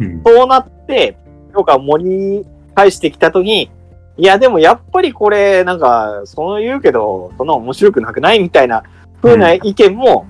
[0.00, 0.22] うん。
[0.26, 1.16] そうなって、
[1.54, 3.70] 評価を盛り返してきたときに、
[4.16, 8.82] いや、でもやっぱりこれ、なんか、そう言うけど、そんな面白くなくないみたいな
[9.22, 10.26] 風な意見も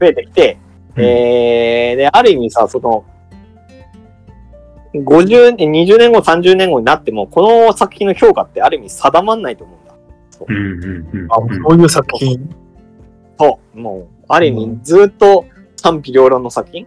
[0.00, 0.58] 増えてきて、
[1.02, 3.04] えー、で、ある意味さ、その、
[4.94, 9.94] 50年、20年後、30年後になっても、この作品の評価ってある意味定まんないと思うんだ。
[10.48, 10.56] うん。
[10.56, 11.20] うん。
[11.22, 11.32] うん。
[11.32, 11.36] あ
[11.68, 12.56] そういう作品。
[13.38, 13.78] そう。
[13.78, 15.44] もう、ある意味、ずっと
[15.76, 16.86] 賛否両論の作品。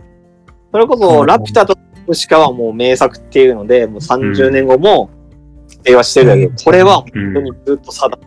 [0.72, 1.78] それこそ、うんラピュタと
[2.14, 5.10] しかはもう名作っていうので、もう30年後も、
[5.84, 8.18] 定はしてるんだけど、これは本当にずっと定ま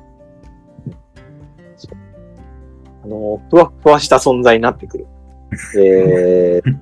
[3.05, 5.07] あの、ふわふわした存在になってくる。
[5.79, 6.79] えー、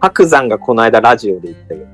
[0.00, 1.86] 白山がこの間ラジオで言ったけど、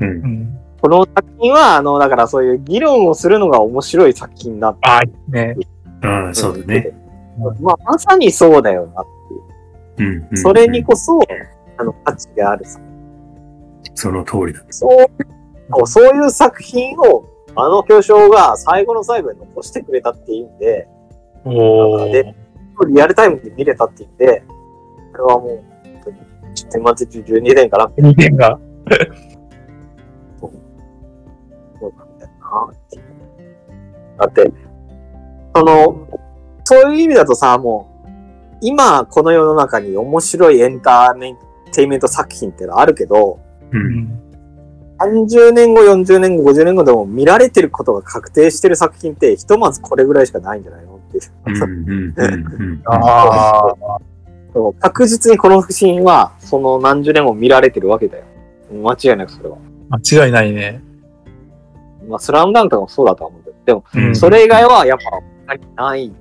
[0.00, 0.08] うん。
[0.08, 0.58] うん。
[0.80, 4.80] この作品は、あの、だからそういう議論をするのが面白い作品だって。
[4.82, 5.56] あーね。
[6.02, 6.90] ああ、そうだね。
[7.60, 9.04] まあ、まさにそうだよなっ
[9.96, 10.28] ていう。
[10.30, 10.36] うん。
[10.36, 11.18] それにこそ、
[11.78, 12.80] あの、価値があるさ。
[13.94, 14.60] その通りだ。
[14.70, 14.88] そ
[15.82, 17.24] う、そういう作品を、
[17.56, 20.88] あの巨匠が最後の最後に残してくれたっていうんで、
[21.44, 22.34] おーで
[22.88, 24.53] リアルタイムで見れたっていうんで、こ
[25.16, 26.16] れはもう、本当に、
[26.54, 28.58] 年末中12年かな、2点が。
[30.40, 32.74] そうなんだよな
[34.18, 34.52] だって、
[35.54, 36.08] その、
[36.64, 41.36] そういう意味だとさ、もう、今この世の中に面白いエンター
[41.72, 43.40] テインメント作品ってのはあるけど、
[43.72, 43.76] う。
[43.76, 44.20] うんん。
[44.98, 51.22] 30年後、40年後、50年後でも見られてることが確定してる作品って、ひとまずこれぐらいしかないんじゃないのっていう。
[51.46, 51.56] うん。
[51.56, 52.14] うん。
[52.16, 52.82] うん。
[52.86, 54.13] ああ。
[54.54, 58.24] そう確実にこの作品は、その何十年も見られてるわけだよ。
[58.72, 59.58] 間違いなくそれは。
[59.90, 60.80] 間違いないね。
[62.08, 64.98] まあ、スラムダンクとかもそうだとは思うけど、でも、うんそれ以外はやっ
[65.46, 66.12] ぱない。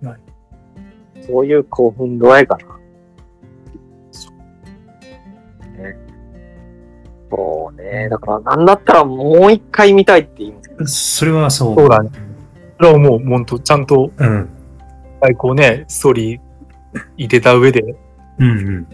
[0.00, 0.16] ない
[1.26, 2.76] そういう興奮度合いかな。
[5.82, 5.96] ね、
[7.30, 8.08] そうね。
[8.08, 10.86] だから、なんだったらもう一回見たいっていう。
[10.86, 11.74] それはそう。
[11.74, 12.10] そうだね。
[12.76, 14.48] それはもう、ほんと、ちゃんと、うん。
[15.20, 16.45] 最高ね、ストーリー
[17.16, 17.82] 入れた上で、
[18.38, 18.48] うん。
[18.48, 18.86] うん。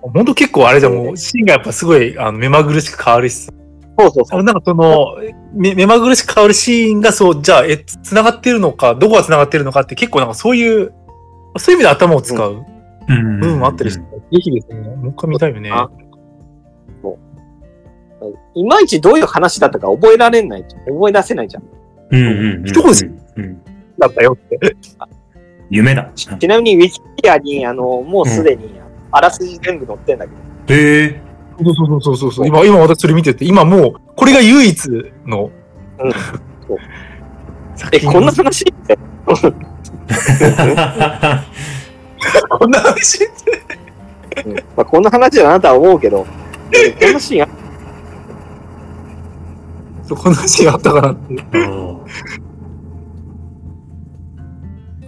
[0.00, 3.52] ほんと結構あれじゃんもう、シーンがやっぱすごい、あの、目まぐるしく変わるしさ
[3.98, 4.42] そうそうそう。
[4.44, 5.16] なんかその、
[5.52, 10.92] 目目まぐるしく変わるシーンがそう、じゃあ、え、繋がってるのか、どこが繋がってるのかって結構なんかそういう、
[11.56, 12.64] そういう意味で頭を使う
[13.08, 13.40] うん。
[13.40, 15.70] 部分もあったりして、ぜひですね、もう一回見たいよね。
[15.70, 15.88] あ
[18.54, 20.84] いまいちどういう話だったか覚えられないじゃん。
[20.86, 21.62] 覚え出せないじゃん。
[22.10, 22.20] うん。
[22.20, 22.66] うん。
[22.66, 23.62] 一文字うん。
[23.98, 24.58] だったよって。
[25.70, 26.10] 夢だ。
[26.14, 28.70] ちなみにウィキペディアに、あの、もうすでに、
[29.10, 30.30] あらすじ全部載ってんだけ
[30.66, 30.74] ど。
[30.74, 31.20] へえ。
[31.62, 32.46] そうそうそうそうそう。
[32.46, 34.88] 今、今私それ見てて、今もう、これが唯一
[35.26, 35.50] の、
[35.98, 36.18] うんそ
[36.74, 36.78] う
[37.92, 38.64] え、こんな話。
[42.48, 43.24] こんな話
[44.44, 46.26] うんまあ、こんな話だなとは思うけど、
[46.72, 47.48] えこんなシーンあ
[50.04, 51.34] そうこんな話があったかなって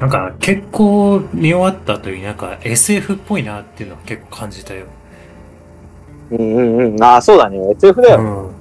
[0.00, 4.86] なんか結構見終わったというなんか SF っぽいなっていうのは結構感じたよ。
[6.30, 7.02] うんうんうん。
[7.02, 7.58] ああ、そうだね。
[7.72, 8.20] SF だよ。
[8.20, 8.60] うん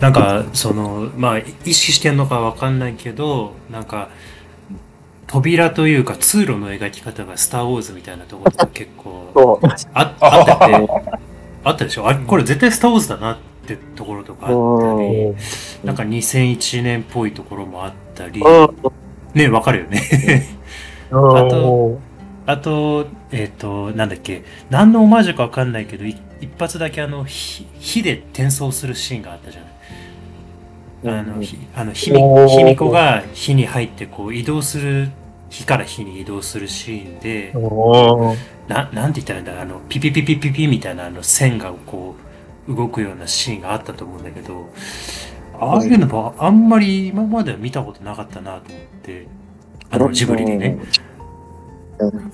[0.00, 4.10] なんか、その、まあ、意識してんのかわかんないけど、なんか、
[5.26, 9.60] 扉というか通路の描き方がスター・ウォーズみたいなところが結構。
[9.94, 10.88] あ あったって、
[11.64, 12.06] あったでしょ？
[12.06, 15.34] あれ、これ絶対スター・ウォーズだなってところとかあったり、
[15.82, 18.70] なんか2001年っぽいところもあったり、うん。
[19.34, 20.57] ね、わかるよね。
[21.10, 22.00] あと
[22.48, 31.18] あと、えっ、と、なんだっけ、何のオマージュかわかんないけど、い一発だけあの、火火で転送するシーンがあったじゃない。
[31.18, 35.10] あの、ひあの、ひみ、こが火に入ってこう移動する、
[35.50, 37.52] 火から火に移動するシーンで、
[38.66, 42.16] な、なんて言ったらいいんだあの、ピピピピピピみたいなあの線がこ
[42.66, 44.70] う、動くようなシーンがあったと思うんだけど、
[45.60, 49.26] ああいうのもあんまり今までは見たことなかったなと思って、
[49.90, 50.78] あの、ジブリでね。
[51.98, 52.32] うん。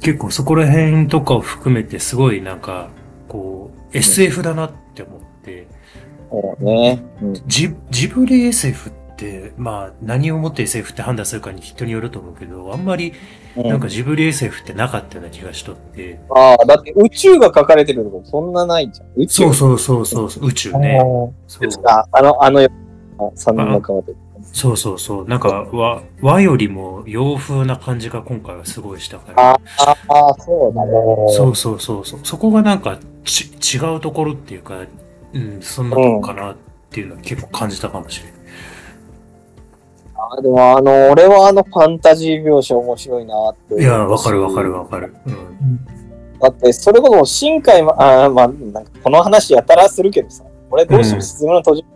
[0.00, 2.90] 結構そこら辺とかを含めてすごいなんか、
[3.28, 5.66] こう、SF だなって思って、
[6.30, 7.02] そうね。
[7.22, 7.34] うん。
[7.46, 13.12] ジジブリ SF って、まあ何をもって SF って判断するかに人によると思うけど、あんまり
[13.56, 19.08] なんかジブリ SF ってなかったような気がしとって、ああ、だって宇宙が書かれてるとこそんなないじゃん。
[19.16, 21.00] 宇宙そうそうそうそうそう、宇宙ね。
[21.46, 22.06] そうですか。
[22.12, 22.60] あの、あの、
[23.34, 24.14] 三人の川で。
[24.56, 25.28] そうそうそう。
[25.28, 29.50] なんか和、和よりも洋風な感じが今回はすごいしたから。
[29.50, 29.60] あ
[30.08, 30.92] あ、そうだね。
[31.36, 32.20] そうそうそうそう。
[32.22, 34.86] そこがなんかち違うところっていうか、
[35.34, 36.56] うん、そんなとこかなっ
[36.88, 38.34] ていうのは結構感じたかもしれない。
[40.38, 43.74] あでもあの、俺はあのファンタジー描写面白いなって。
[43.74, 45.14] いや、わかるわかるわかる。
[45.26, 45.84] うん。
[46.40, 51.95] だって、それこそ深海ま、あーまあ、なんかこの話やたらするけどさ、俺どうしてもスズメの戸締まり。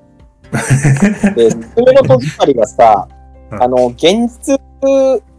[1.37, 3.09] で、スズメの戸締まりがさ、
[3.51, 4.61] うんあの、現実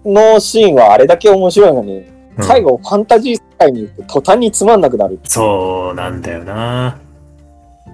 [0.05, 6.97] のシーンはあれだけ面白いのに、うん最後ファンタジー世界に行って途端につまんなくなるそうなんだよな。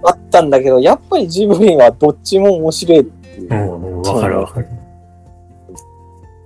[0.04, 3.52] あったんだけど、やっぱりジブリはどっちも面白いっていう。
[3.52, 4.68] うん、うんわかるわかる。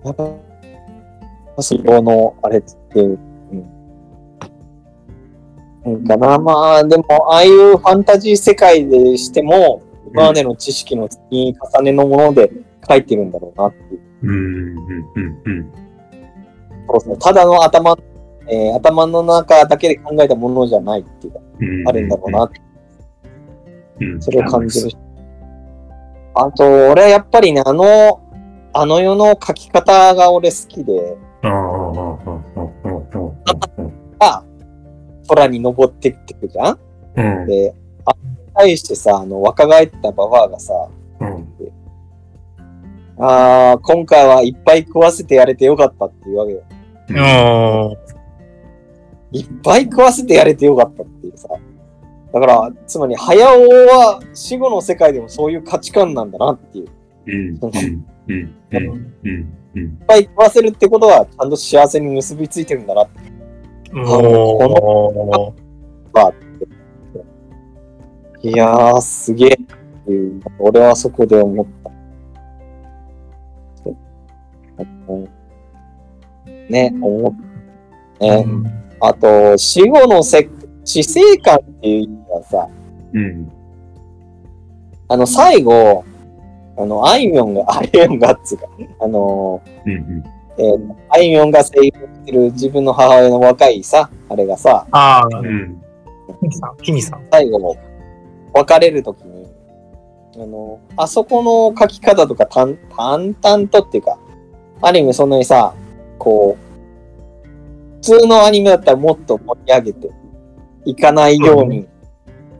[0.04, 3.18] やっぱ、その、あれっていう。
[5.85, 9.82] うんかな、まあ、でも、ああいうファンタジー世界でしても、
[10.12, 12.51] 今までの知識の積み重ねのもので
[12.88, 14.01] 書いてるんだろうなっていう。
[14.22, 15.72] うん、うん、うん、うん。
[16.88, 17.16] そうですね。
[17.18, 17.96] ただの頭、
[18.48, 22.61] えー頭の中だけで考えたものじゃないっていうか、うんあるんだろうなって、
[24.01, 24.22] うん。
[24.22, 24.96] それを感じるし。
[26.35, 28.20] あと、俺はやっぱりね、あの、
[28.72, 32.96] あの世の書き方が俺好きで、ああ、ああ、ああ、あ
[34.20, 34.44] あ、ああ、
[35.29, 36.66] 空に登ってってくじゃん？
[36.66, 36.79] あ。
[37.16, 37.46] うん。
[37.46, 37.81] で、あ、
[38.54, 40.72] 対してさ、あの、若返ったババアがさ、
[41.20, 41.48] うん。
[43.18, 46.62] あー今回はいっぱい食わせてやれてよかったっていうわけよ。
[47.08, 47.16] うん。
[49.38, 51.48] いっぱい食わせてやれてよかったっていうさ。
[52.32, 56.88] だから、つまり、早尾は死後の世界でもそういう価値観なんだなっていう。
[59.76, 59.88] いっ。
[60.06, 63.20] ぱい食わせるってことは、ちゃんと幸せに結びついてるんだなって。
[66.14, 66.32] お
[68.42, 69.57] いやー、すげえっ
[70.05, 70.40] ていう。
[70.59, 71.83] 俺はそこで思った。
[76.68, 77.35] ね、思っ
[78.18, 78.24] た。
[78.26, 78.46] ね。
[79.00, 80.48] あと、死後のせ
[80.85, 82.68] 死生観っていう意味はさ、
[83.12, 83.52] うん。
[85.09, 86.05] あの、最後、
[86.76, 88.66] あの、あいみょんが、あいみょんがっつうか、
[89.00, 90.24] あの、うん。
[90.59, 95.83] えーあいみょんが声優してる自分の母親の若いさ、あれがさ、ああ、うん。
[96.83, 97.28] キニさん、さん。
[97.31, 97.76] 最後、
[98.54, 99.46] 別れるときに、
[100.36, 104.18] あの、あそこの書き方とか淡淡々とっていうか、
[104.80, 105.74] ある意味そんなにさ、
[106.18, 107.46] こう、
[107.96, 110.10] 普通のアニメだったらもっと盛り上げて
[110.84, 111.86] いかないように、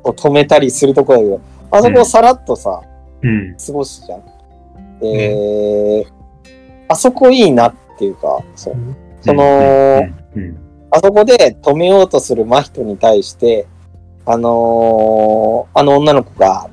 [0.03, 2.83] こう止めたりするところだけど、あそこをさらっとさ、
[3.23, 3.57] うん。
[3.57, 4.99] 過ごすじゃん。
[5.01, 6.07] で、
[6.89, 8.75] あそこいいなっていうか、そう。
[9.21, 10.03] その、
[10.37, 10.59] うん。
[10.91, 13.67] あそこで止めようとする真人に対して、
[14.25, 16.69] あのーあの女の子が、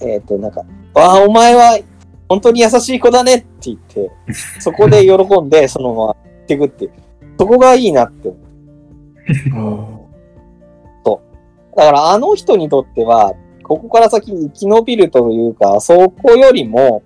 [0.00, 0.60] えっ、と、なんか、
[0.94, 1.78] わあ、お前は
[2.28, 4.10] 本当に優しい子だねって言って、
[4.60, 6.92] そこで喜んで、 そのまま行ってくっていう。
[7.38, 8.44] そこがいいなって思う。
[11.76, 17.02] だからあの人にとっては、ここから先生き延びるというか、そこよりも、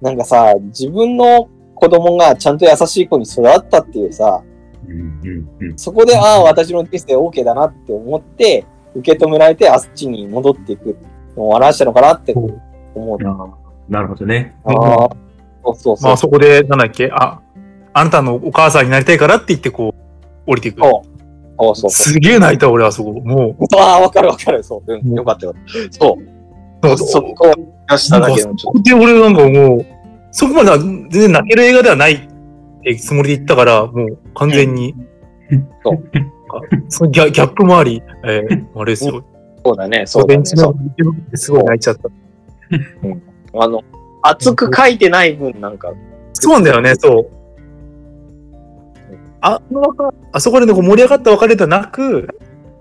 [0.00, 4.42] なんかさ、自分の子供がちゃんと優しい子に育ったっていうさ。
[5.76, 8.64] そこで、ああ、私の人生 OK だなって思って、
[8.94, 10.96] 受け止められて、あっちに戻っていく
[11.36, 13.18] のを表したのかなって思う。
[13.88, 14.54] なるほどね。
[14.64, 15.10] ああ、
[15.64, 16.08] そうそうそう。
[16.08, 17.40] まあそこで、なんだっけ、あ、
[17.92, 19.94] あなたのお母さんになりたいからって言ってこ
[20.46, 20.80] う、降りていく。
[20.80, 21.12] そう
[21.58, 23.12] そうそうそすげえ泣いた、俺、あそこ。
[23.12, 23.64] もう。
[23.64, 23.76] う。
[23.78, 24.62] ああ、わかるわかる。
[24.62, 24.92] そう。
[24.92, 25.54] うん、よかったよ。
[25.90, 26.96] そう。
[26.98, 27.54] そこを
[27.88, 29.86] 出しただけのちょっで、俺なんかもう、
[30.32, 32.28] そこまでは全然泣ける映画ではない
[32.82, 34.94] ってつもりで言ったから、もう完全に。
[35.84, 36.02] そう
[36.88, 39.22] そのギャギャップもあり、えー、あれですよ。
[39.22, 39.26] と
[39.64, 40.06] そうだね。
[40.06, 40.36] そうだね。
[40.36, 40.74] ベンチのそ
[41.32, 42.08] うすごい泣いちゃった。
[43.60, 43.82] あの、
[44.22, 45.92] 熱く書いてない分なんか、
[46.34, 47.30] そうなんだよね、そう。
[49.40, 52.28] あの別あそこでこう盛り上がった別れではなく、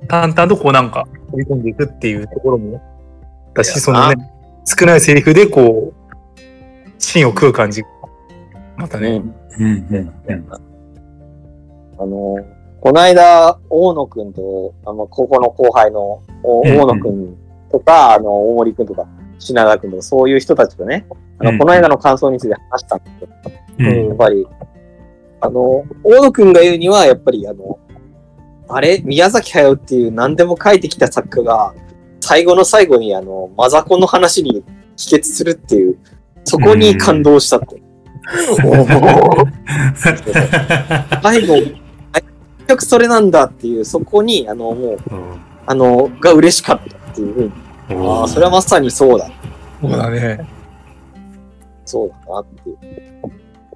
[0.08, 2.82] 淡々とこうなんか、飛び込んでいくっていうところも、
[3.54, 4.16] だし、そのね、
[4.66, 6.42] 少ないセリフでこう、
[7.00, 7.84] 芯を食う感じ。
[8.78, 9.10] またね。
[9.10, 9.41] うん。
[9.60, 10.48] うんうんうん。
[12.00, 12.38] あの、
[12.80, 17.38] この間、大野くんと、あの、高校の後輩の大野くん
[17.72, 21.06] とか、あの、大森くんとか、品田くんとか、そういう人たちとね、
[21.40, 21.58] あの、うん。
[21.60, 23.32] この間の感想について話したんですけど、
[23.80, 24.08] うん。
[24.08, 24.48] やっぱり、
[25.42, 27.80] あの、大野くんが言うには、やっぱり、あの、
[28.68, 29.02] あれ？
[29.04, 31.74] 宮崎駿っていう何でも書いてきた作家が、
[32.22, 34.64] 最後の最後に、あの、マザコンの話に
[34.96, 36.00] 帰結するっていう、
[36.46, 37.82] そこに感動したって。
[41.22, 41.76] 最後、結
[42.68, 44.98] 局それなんだっていう、そこに、あの、もう、
[45.66, 48.08] あの、が嬉しかったっていうふうに。
[48.08, 49.30] ああ、それはまさにそうだ。
[49.82, 50.48] そうだね。
[51.86, 52.78] そうだなっていう。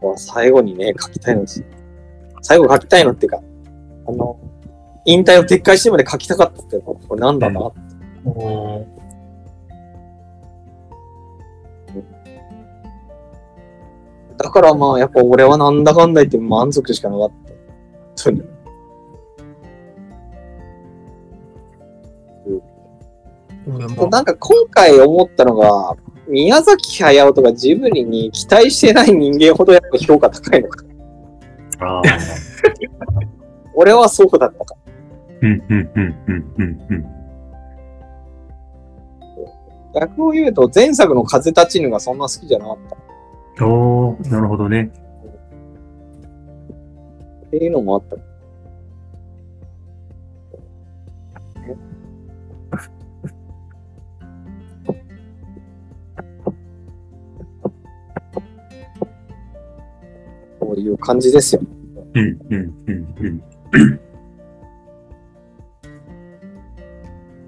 [0.01, 1.63] まあ最後にね、書きたいのです。
[2.41, 3.41] 最後書きたいのっていうか、
[4.07, 4.37] あの、
[5.05, 7.79] 引退を撤回してまで書きたかったって、これなんだなって。
[14.37, 17.35] だからまあ、やっぱ俺はなんだかんだ言って満足しかなかった。
[17.51, 18.55] 本当に。
[24.11, 25.95] なんか今回思ったのが、
[26.27, 30.83] 宮崎駿とかジブリに期待してない人間ほどやっぱ評価高いのか。
[31.79, 32.01] ああ。
[33.73, 34.75] 俺はそうだったか。
[35.41, 37.05] うんうんうんうんうんうん。
[39.93, 42.97] 逆を言うと前作の風立ちぬがそんな好きじゃなかった
[43.61, 44.91] おー、なるほどね。
[47.47, 48.17] っていうのもあった。
[60.59, 61.61] こういう感じですよ。
[62.13, 63.99] うんうんうんうん。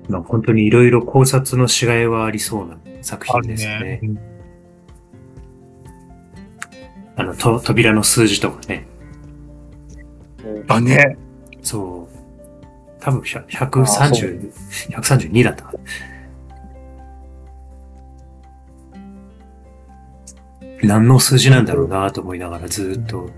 [0.10, 4.02] まあ本当にいろいろ考察のしがいはありそうな作品ですよね。
[7.18, 8.88] あの、と扉の数字とかね。
[10.68, 11.18] あ、ね。
[11.62, 12.18] そう。
[13.00, 14.52] 多分100 130、
[14.90, 15.72] 132だった。
[20.84, 23.30] 何の数字なんだろうなと思いながらずーっと、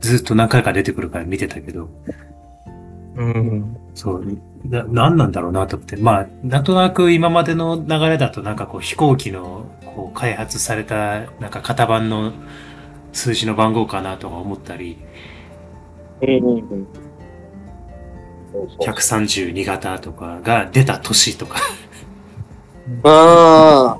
[0.00, 1.90] ずーっと何回か出てくるから見てたけど、
[3.16, 3.76] うん。
[3.94, 4.24] そう、
[4.64, 5.96] な、何なんだろうなと思って。
[5.96, 12.32] まあ、なんとなく今までの流れだとなんかこう飛行機のこう開発されたなんか型番の
[13.12, 14.98] 数字の番号かなとか思ったり、
[16.20, 16.86] うんうんうん。
[18.52, 18.94] そうそう。
[18.94, 21.58] 132型とかが出た年とか、
[23.04, 23.98] あ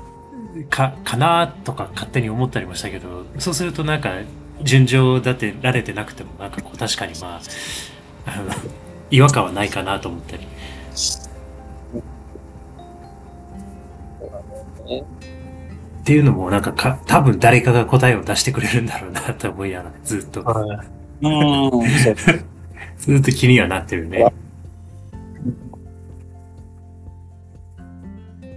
[0.69, 4.15] か、かなとか勝手に思ったりもしたけど、そうするとなんか
[4.63, 7.41] 順序立てられてなくてもなんかこう確かにまあ、
[8.25, 8.51] あの、
[9.11, 10.47] 違和感はないかなと思ったり。
[16.09, 20.83] っていうのもなんかか、多分誰かが答えを出してくれるんだろうなと思いながらずっと、は
[21.21, 21.71] いうん。
[21.99, 22.15] そう
[22.97, 24.25] ずっと気にはなってるね。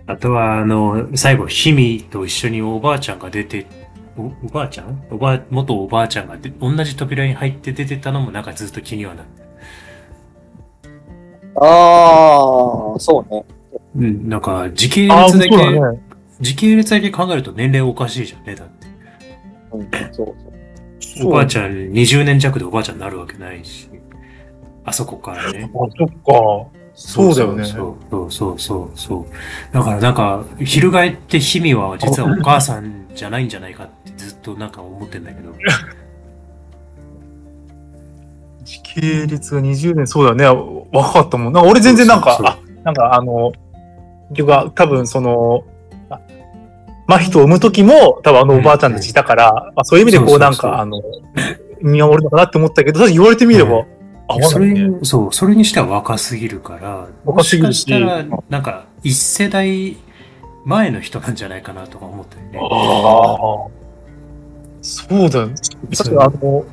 [0.06, 3.66] あとは、あの、最後、ヒミと一緒におばあちゃんが出て、
[4.16, 5.02] おおばあちゃん？
[5.10, 9.42] おばあ、元おばあちゃんがで同じ扉に入って出てたのもなんかずっと気にはなって。
[11.56, 13.44] ああ、そうね。
[13.94, 15.78] うん、なんか時系あ、列だけ、ね。
[16.42, 18.86] 時系列だけ考えると年齢おかしいじゃんね、だって。
[19.72, 20.26] うん、そう
[21.00, 21.28] そう。
[21.28, 23.88] おばあちゃん、20年弱でおばあちゃんになるわけないし。
[24.84, 25.70] あそこからね。
[25.72, 26.68] あ、そっか。
[26.94, 29.24] そうだよねそうそうそうそうそう。
[29.74, 35.54] だからなんか、翻ってヒミは実はお母さんじゃないんじゃないかってずっとなんか思ってんだけど。
[38.64, 40.44] 時系列が20年、そうだね。
[40.92, 41.52] 若かったもん。
[41.52, 43.52] なんか俺全然なんか、そうそうあ、なんかあの、
[44.30, 45.71] 結局は多分その、あ
[47.06, 51.00] 真人を産む時も多分あのおばあちゃんたちいたから、まあ、そういう意味でこそうなんか、あの、
[51.80, 53.84] 見守るのかなって思ったけど、ただ言われてみれば、
[54.28, 59.96] 合わそれそう、それにしては若すぎるから、若すぎるしもしかしたら、なんか、一世代
[60.64, 62.58] 前の人なんじゃないかなとか思ったよね。
[62.60, 63.82] ああ。
[64.80, 65.48] そうだよ。
[65.48, 66.64] だってあの、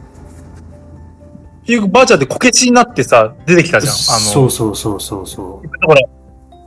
[1.68, 3.94] 局ばあちゃんってこけしになってさ、出てきたじゃん。
[3.94, 6.02] あの、そうそうそうそうそだから、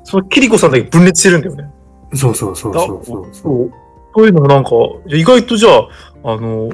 [0.04, 1.70] そのキリコさんだけ分裂してるんだよね。
[2.12, 2.16] う。
[2.16, 3.70] そうそうそうそうそうそ
[4.16, 4.26] う。
[4.26, 4.70] いうのもなんか、
[5.08, 6.70] 意外とじゃあ、あの、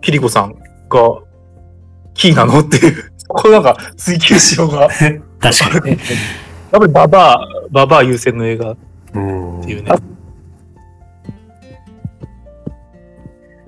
[0.00, 0.54] キリコさん
[0.88, 1.20] が、
[2.14, 4.88] キーなのっていう、 そこなんか追求しようが。
[5.40, 5.98] 確かにね。
[6.72, 8.76] やっぱりババア、ババア優先の映画っ
[9.14, 9.60] うん。
[9.62, 9.90] ていうね。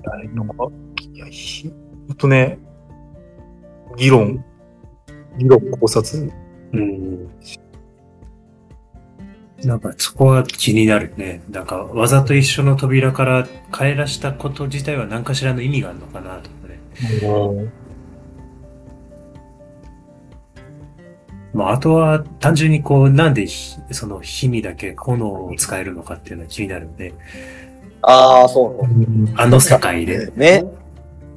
[0.05, 0.67] あれなんか、
[1.13, 1.69] いや、ひ
[2.07, 2.59] ほんとね、
[3.97, 4.43] 議論、
[5.37, 6.31] 議論考察。
[6.73, 7.29] うん。
[9.65, 11.41] なんかそこは気になるね。
[11.49, 16.79] なんかわざと一緒の扉から帰らしたこと自体は何かしらの意味があるのかなとかね。
[21.53, 27.13] まああとは単純にこうなんでひその火にだけ炎を使えるのかっていうのは気になるんで、
[28.01, 28.85] ああ、そう
[29.37, 30.31] あの世界で。
[30.35, 30.65] ね。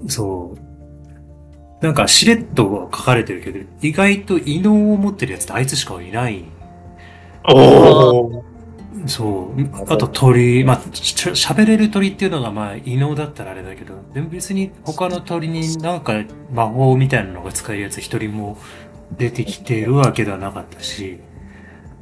[0.09, 1.85] そう。
[1.85, 6.45] なんかしれっと書かれてるけど、意外と異能を持ってるやつってあいつしかいない
[7.49, 9.09] おー。
[9.09, 9.93] そう。
[9.93, 18.59] あと鳥、まあ、喋れる鳥っていうのがまあ異能だったらあれだけど、でも別に他の鳥になんか魔法みたいなのが使えるやつ一人も
[19.17, 21.21] 出てきてるわけではなかったし、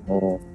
[0.09, 0.55] うん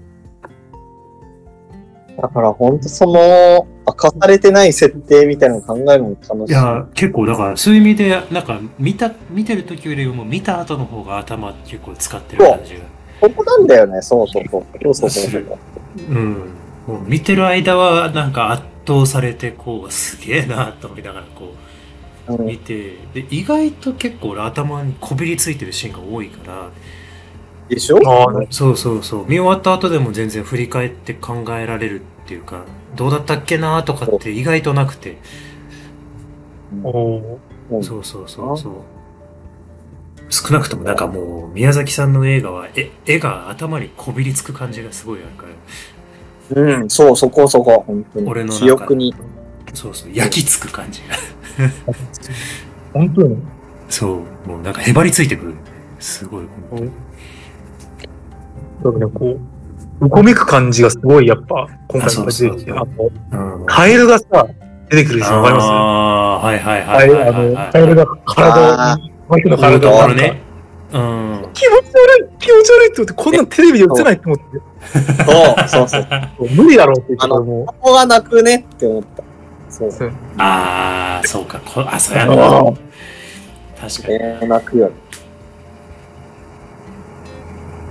[2.22, 6.52] だから本当その、明かされてない設定みたいなのを考えるのも楽しい。
[6.52, 12.82] いや、結構だからそういう意味で、なんか見た、見てる時よりも見た後の方が頭結構使ってる感じが。
[13.20, 14.02] ここなんだよね。
[14.02, 14.64] そうそうそう。
[14.84, 15.58] そうそうそうそう。
[16.10, 16.34] うん。
[16.88, 21.48] もう見てる間はなんか圧倒されて、こう、すげえなと思いながらこう、
[22.34, 26.70] うん見て、で、意外と結構俺頭にこびりついてるシーンが多いから、
[27.68, 28.00] でしょ？
[28.52, 29.24] そうそうそう。
[29.24, 32.66] 見終わった後でも全然振り返って考えられるっていうか、
[32.96, 35.18] どうだったっけなとかって意外となくて。
[36.84, 37.38] おー
[37.72, 38.74] うんそうそうそうそう。
[40.30, 45.46] 少なくともなんかもう、宮崎さんの映画は、絵絵が頭にこびりつく感じがすごいあるか
[46.56, 48.28] ら、うん、そう、そこそこ、本当に。
[48.30, 49.14] 俺の中記憶に。
[49.74, 51.16] そうそう、焼きつく感じが。
[52.94, 53.38] 本当に？
[53.90, 54.08] そ
[54.46, 55.54] う、もうなんかへばりついてくる。
[56.00, 56.46] すごい。
[58.84, 59.38] だからね、こ
[60.02, 63.66] う、うごめく感じがすごい、やっぱ、今回の出てきて、あと、うん。
[63.66, 64.48] カエルがさ、
[64.90, 65.66] 出てくるでしょ、わかります？
[65.68, 67.72] ああ、はいはいはいはいあの、はいはい。
[67.74, 69.10] カエルが体あを、こ
[69.50, 70.42] の体をね。
[70.92, 71.50] うん。
[71.54, 74.44] 気持ち悪い気持ち悪いって思って、こんなんテレビで映せないって思って、
[75.24, 76.64] そう、そうそう。
[76.64, 79.24] 無理だろうって言ってたらもここが泣くねって思った。
[79.70, 79.90] そう。
[79.90, 81.60] う、ああ、そうか。
[81.60, 82.34] こあ、そうやあな。
[82.34, 82.76] ー
[83.80, 84.14] 確かに。
[84.16, 84.94] えー、泣くよね。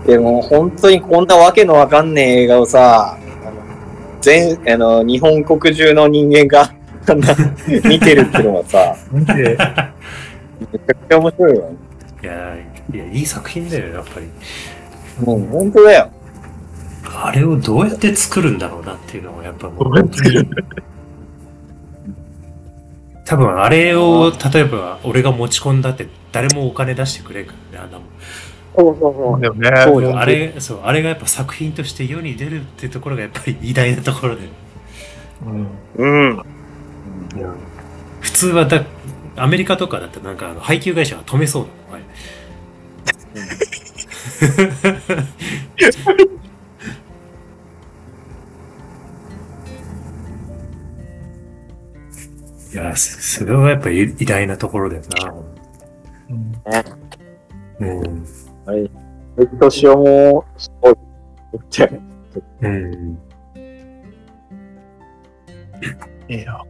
[0.06, 3.52] でも、本当にこんなわけのわかんねえ映画をさ、あの
[4.20, 6.72] 全、あの、日本国中の人間が、
[7.08, 7.28] あんな
[7.88, 9.56] 見てるっていうのはさ、見て、
[10.60, 11.76] めちゃくちゃ面白いよね。
[12.22, 12.56] いや、
[12.94, 14.26] いや、いい作品だよ、やっぱり。
[15.24, 16.10] もう、本当だよ。
[17.20, 20.46] あれをどうやって作るんだろうなっていうのは、やっぱもうどうやって作る
[23.24, 28.08] 多分あれを、例えば俺が持ち込んだって誰もお金出してくれんからね、あんなもん。
[28.74, 29.70] そうそうそだよね。
[29.84, 34.48] そうよあれ、そう、あれがやっぱ作品として世に出るっていうところがやっぱり偉大なところで。
[35.44, 35.66] うん。
[35.96, 36.02] う。
[36.02, 36.42] うん。
[38.20, 38.82] 普通はだ、
[39.38, 42.04] アメリカとかだってなんかあの配給会社は止めそうだもん、あれ
[52.72, 55.34] いや、そそれはやっぱり偉大なところだよな。
[56.30, 56.52] うん
[57.80, 58.26] うん。
[58.66, 58.88] あれ、レ
[59.38, 60.94] ッドシオも、すごい。
[62.60, 63.18] うん。
[66.28, 66.60] いや。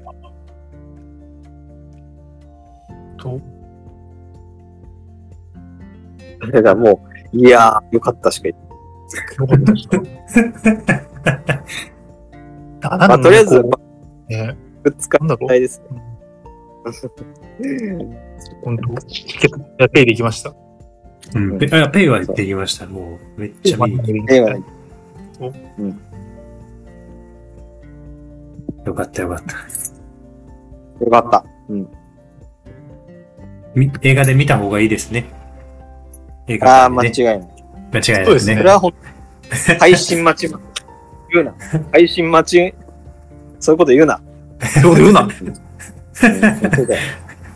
[3.18, 3.40] と、
[6.40, 7.00] だからも
[7.32, 8.68] う、いやー、よかったしか言って
[9.36, 9.58] よかっ
[12.80, 12.94] た。
[12.94, 13.62] あ、まあ、とりあえず、
[14.82, 15.82] ぶつかなんだろうたいです。
[18.62, 20.54] 本当結構、やってできました。
[21.34, 22.86] うん、ペあペイはできました。
[22.86, 24.00] もう、めっちゃいい。
[24.30, 24.56] 映画
[28.86, 31.04] よかったよかった。
[31.04, 31.44] よかった。
[31.68, 31.88] うん。
[33.78, 35.26] み映画で見た方がいいですね。
[36.48, 37.30] 映ああ、画館でね。
[37.30, 37.48] 間違いない。
[37.92, 38.94] 間違いないそうですねそれはほん
[39.78, 40.54] 配信待ち。
[41.32, 41.54] 言うな。
[41.92, 42.74] 配信待ち。
[43.60, 44.20] そういうこと言うな。
[44.82, 45.22] どう言うな。
[45.22, 47.00] うん本当だよ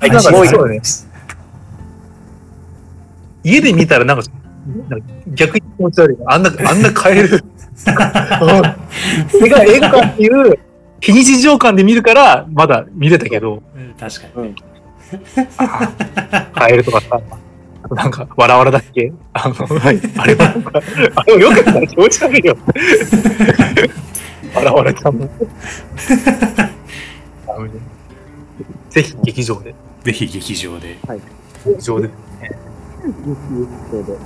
[0.00, 0.80] なんかすごいそうだね。
[3.44, 4.22] 家で見たらなんか、
[4.88, 6.16] なんか逆に気持ち悪い。
[6.26, 7.44] あんな、あんな変える。
[9.44, 10.58] 映画、映画館っていう
[11.00, 14.48] 非日常感で見るから、まだ見れたけど、うん確かに。
[14.48, 14.54] うん。
[16.54, 17.20] カエルとかさ、
[17.90, 19.12] なんか、わらわらだっけ？
[19.32, 20.80] あの、はい、あれはなんか、
[21.16, 22.56] あれよかったら気持ち悪いよ。
[24.54, 25.28] わらわらちゃんの。
[28.90, 29.74] ぜひ劇場で。
[30.04, 30.98] ぜひ劇場で。
[31.06, 31.20] はい、
[31.66, 32.10] 劇場で。
[33.02, 33.10] 劇
[33.96, 34.18] 場で。